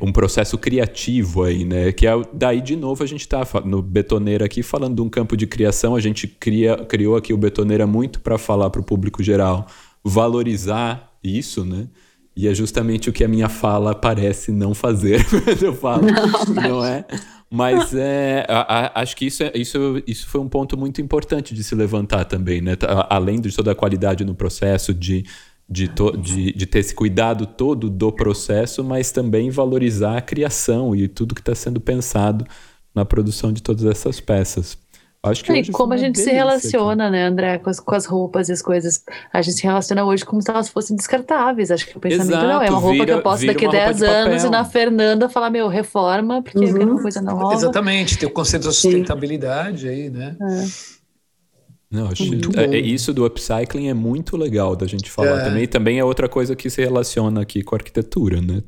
[0.02, 1.92] um processo criativo aí, né?
[1.92, 5.38] Que é daí de novo a gente está no betoneira aqui falando de um campo
[5.38, 5.96] de criação.
[5.96, 9.68] A gente cria, criou aqui o betoneira muito para falar para o público geral,
[10.04, 11.88] valorizar isso, né?
[12.36, 16.54] E é justamente o que a minha fala parece não fazer quando eu falo, não,
[16.64, 17.06] não é?
[17.50, 21.54] Mas é, a, a, acho que isso, é, isso, isso foi um ponto muito importante
[21.54, 22.78] de se levantar também, né?
[23.10, 25.26] Além de toda a qualidade no processo, de,
[25.72, 30.94] de, to, de, de ter esse cuidado todo do processo, mas também valorizar a criação
[30.94, 32.46] e tudo que está sendo pensado
[32.94, 34.78] na produção de todas essas peças.
[35.24, 37.12] Acho que e como a gente se relaciona, aqui.
[37.12, 39.04] né, André, com as, com as roupas e as coisas.
[39.32, 41.70] A gente se relaciona hoje como se elas fossem descartáveis.
[41.70, 42.62] Acho que o pensamento Exato, não.
[42.62, 45.52] É uma roupa vira, que eu posso daqui a 10 anos e na Fernanda falar,
[45.52, 46.82] meu, reforma, porque uhum.
[46.82, 47.54] é uma coisa nova.
[47.54, 49.90] Exatamente, tem o conceito da sustentabilidade Sim.
[49.90, 50.36] aí, né?
[50.42, 51.01] É.
[51.92, 52.24] Não, acho
[52.56, 55.44] é, é, isso do upcycling é muito legal da gente falar é.
[55.44, 55.68] também.
[55.68, 58.64] Também é outra coisa que se relaciona aqui com a arquitetura, né?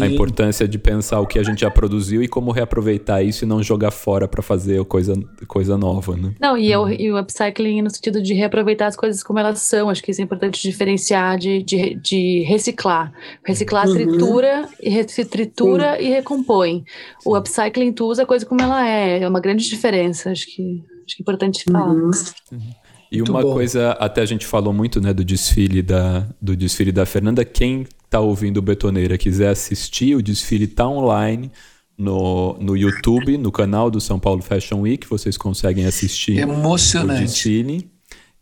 [0.00, 3.46] A importância de pensar o que a gente já produziu e como reaproveitar isso e
[3.46, 5.12] não jogar fora para fazer coisa,
[5.46, 6.34] coisa nova, né?
[6.40, 6.90] Não, e, uhum.
[6.90, 9.90] e, o upcycling no sentido de reaproveitar as coisas como elas são.
[9.90, 13.12] Acho que isso é importante diferenciar de, de, de reciclar.
[13.44, 13.94] Reciclar uhum.
[13.94, 16.84] tritura, e tritura e recompõe.
[17.22, 19.20] O upcycling tu usa a coisa como ela é.
[19.20, 21.88] É uma grande diferença, acho que Acho que é importante falar.
[21.90, 22.10] Uhum.
[23.10, 23.52] E muito uma bom.
[23.52, 27.44] coisa, até a gente falou muito né, do desfile da, do desfile da Fernanda.
[27.44, 31.50] Quem está ouvindo o Betoneira quiser assistir, o desfile está online
[31.98, 35.08] no, no YouTube, no canal do São Paulo Fashion Week.
[35.08, 37.22] Vocês conseguem assistir Emocionante.
[37.22, 37.90] o desfile.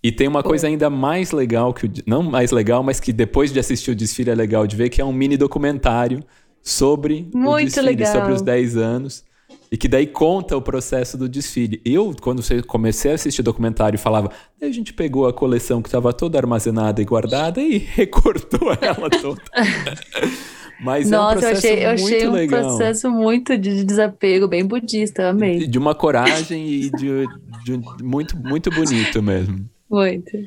[0.03, 3.51] E tem uma coisa ainda mais legal, que o, não mais legal, mas que depois
[3.51, 6.23] de assistir o desfile é legal de ver, que é um mini documentário
[6.63, 8.13] sobre Muito o desfile, legal.
[8.13, 9.25] sobre os 10 anos.
[9.71, 11.81] E que daí conta o processo do desfile.
[11.85, 14.31] Eu, quando comecei a assistir o documentário, falava:
[14.61, 19.43] a gente pegou a coleção que estava toda armazenada e guardada e recortou ela toda.
[20.81, 22.61] Mas Nossa, é um processo eu achei, eu achei um legal.
[22.61, 25.67] processo muito de desapego, bem budista, amei.
[25.67, 27.27] De uma coragem e de,
[27.65, 29.69] de muito, muito bonito mesmo.
[29.91, 30.39] Muito.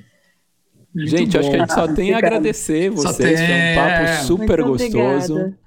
[0.96, 1.40] Muito gente, bom.
[1.40, 3.40] acho que a gente só tem a agradecer vocês.
[3.40, 3.48] Tem...
[3.48, 5.34] Foi um papo super muito gostoso.
[5.34, 5.61] Obrigada.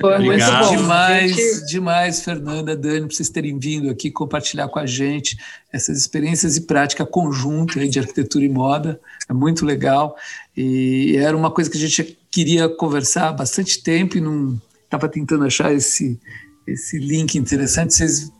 [0.00, 0.76] Foi muito bom.
[0.76, 1.66] Demais, gente...
[1.68, 5.36] demais, Fernanda, Dani, para vocês terem vindo aqui compartilhar com a gente
[5.72, 9.00] essas experiências e prática conjunta de arquitetura e moda.
[9.28, 10.16] É muito legal.
[10.56, 15.08] E era uma coisa que a gente queria conversar há bastante tempo e não estava
[15.08, 16.18] tentando achar esse,
[16.66, 17.94] esse link interessante.
[17.94, 18.32] Vocês,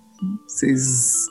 [0.46, 1.26] vocês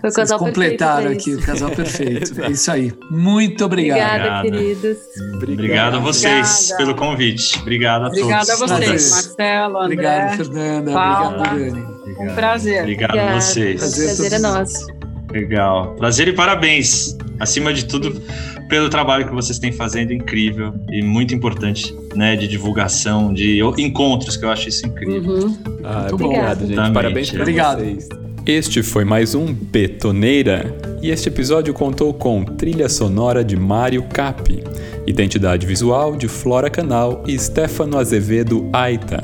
[0.00, 2.40] foi o casal completaram aqui o casal perfeito.
[2.42, 2.92] é isso aí.
[3.10, 4.20] Muito obrigado.
[4.20, 4.98] Obrigada, queridos.
[5.16, 6.76] Obrigado, obrigado a vocês Obrigada.
[6.78, 7.58] pelo convite.
[7.60, 8.60] Obrigado a Obrigada todos.
[8.60, 9.94] Obrigada a vocês, Marcelo, André.
[9.94, 10.92] Obrigado, Fernanda.
[10.92, 11.36] Paula.
[11.36, 12.00] Obrigado, Dani.
[12.20, 12.80] Um prazer.
[12.80, 13.78] Obrigado a vocês.
[13.78, 14.86] Prazer, prazer é nosso.
[15.32, 15.94] Legal.
[15.96, 17.16] Prazer e parabéns.
[17.38, 18.20] Acima de tudo,
[18.68, 22.36] pelo trabalho que vocês têm fazendo, incrível e muito importante, né?
[22.36, 25.46] De divulgação, de encontros, que eu acho isso incrível.
[25.46, 25.58] Uhum.
[25.84, 26.92] Ah, muito obrigado, gente.
[26.92, 27.78] Parabéns para Obrigado.
[27.78, 28.08] vocês.
[28.46, 34.64] Este foi mais um Betoneira e este episódio contou com trilha sonora de Mário Cap,
[35.06, 39.22] identidade visual de Flora Canal e Stefano Azevedo Aita,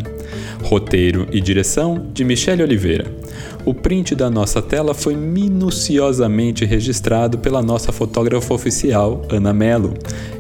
[0.62, 3.11] roteiro e direção de Michele Oliveira.
[3.64, 9.95] O print da nossa tela foi minuciosamente registrado pela nossa fotógrafa oficial, Ana Melo.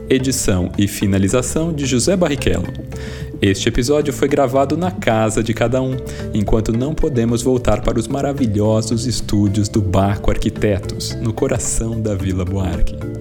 [0.08, 2.68] Edição e finalização de José Barrichello.
[3.40, 5.96] Este episódio foi gravado na casa de cada um,
[6.32, 12.44] enquanto não podemos voltar para os maravilhosos estúdios do Barco Arquitetos, no coração da Vila
[12.44, 13.15] Buarque.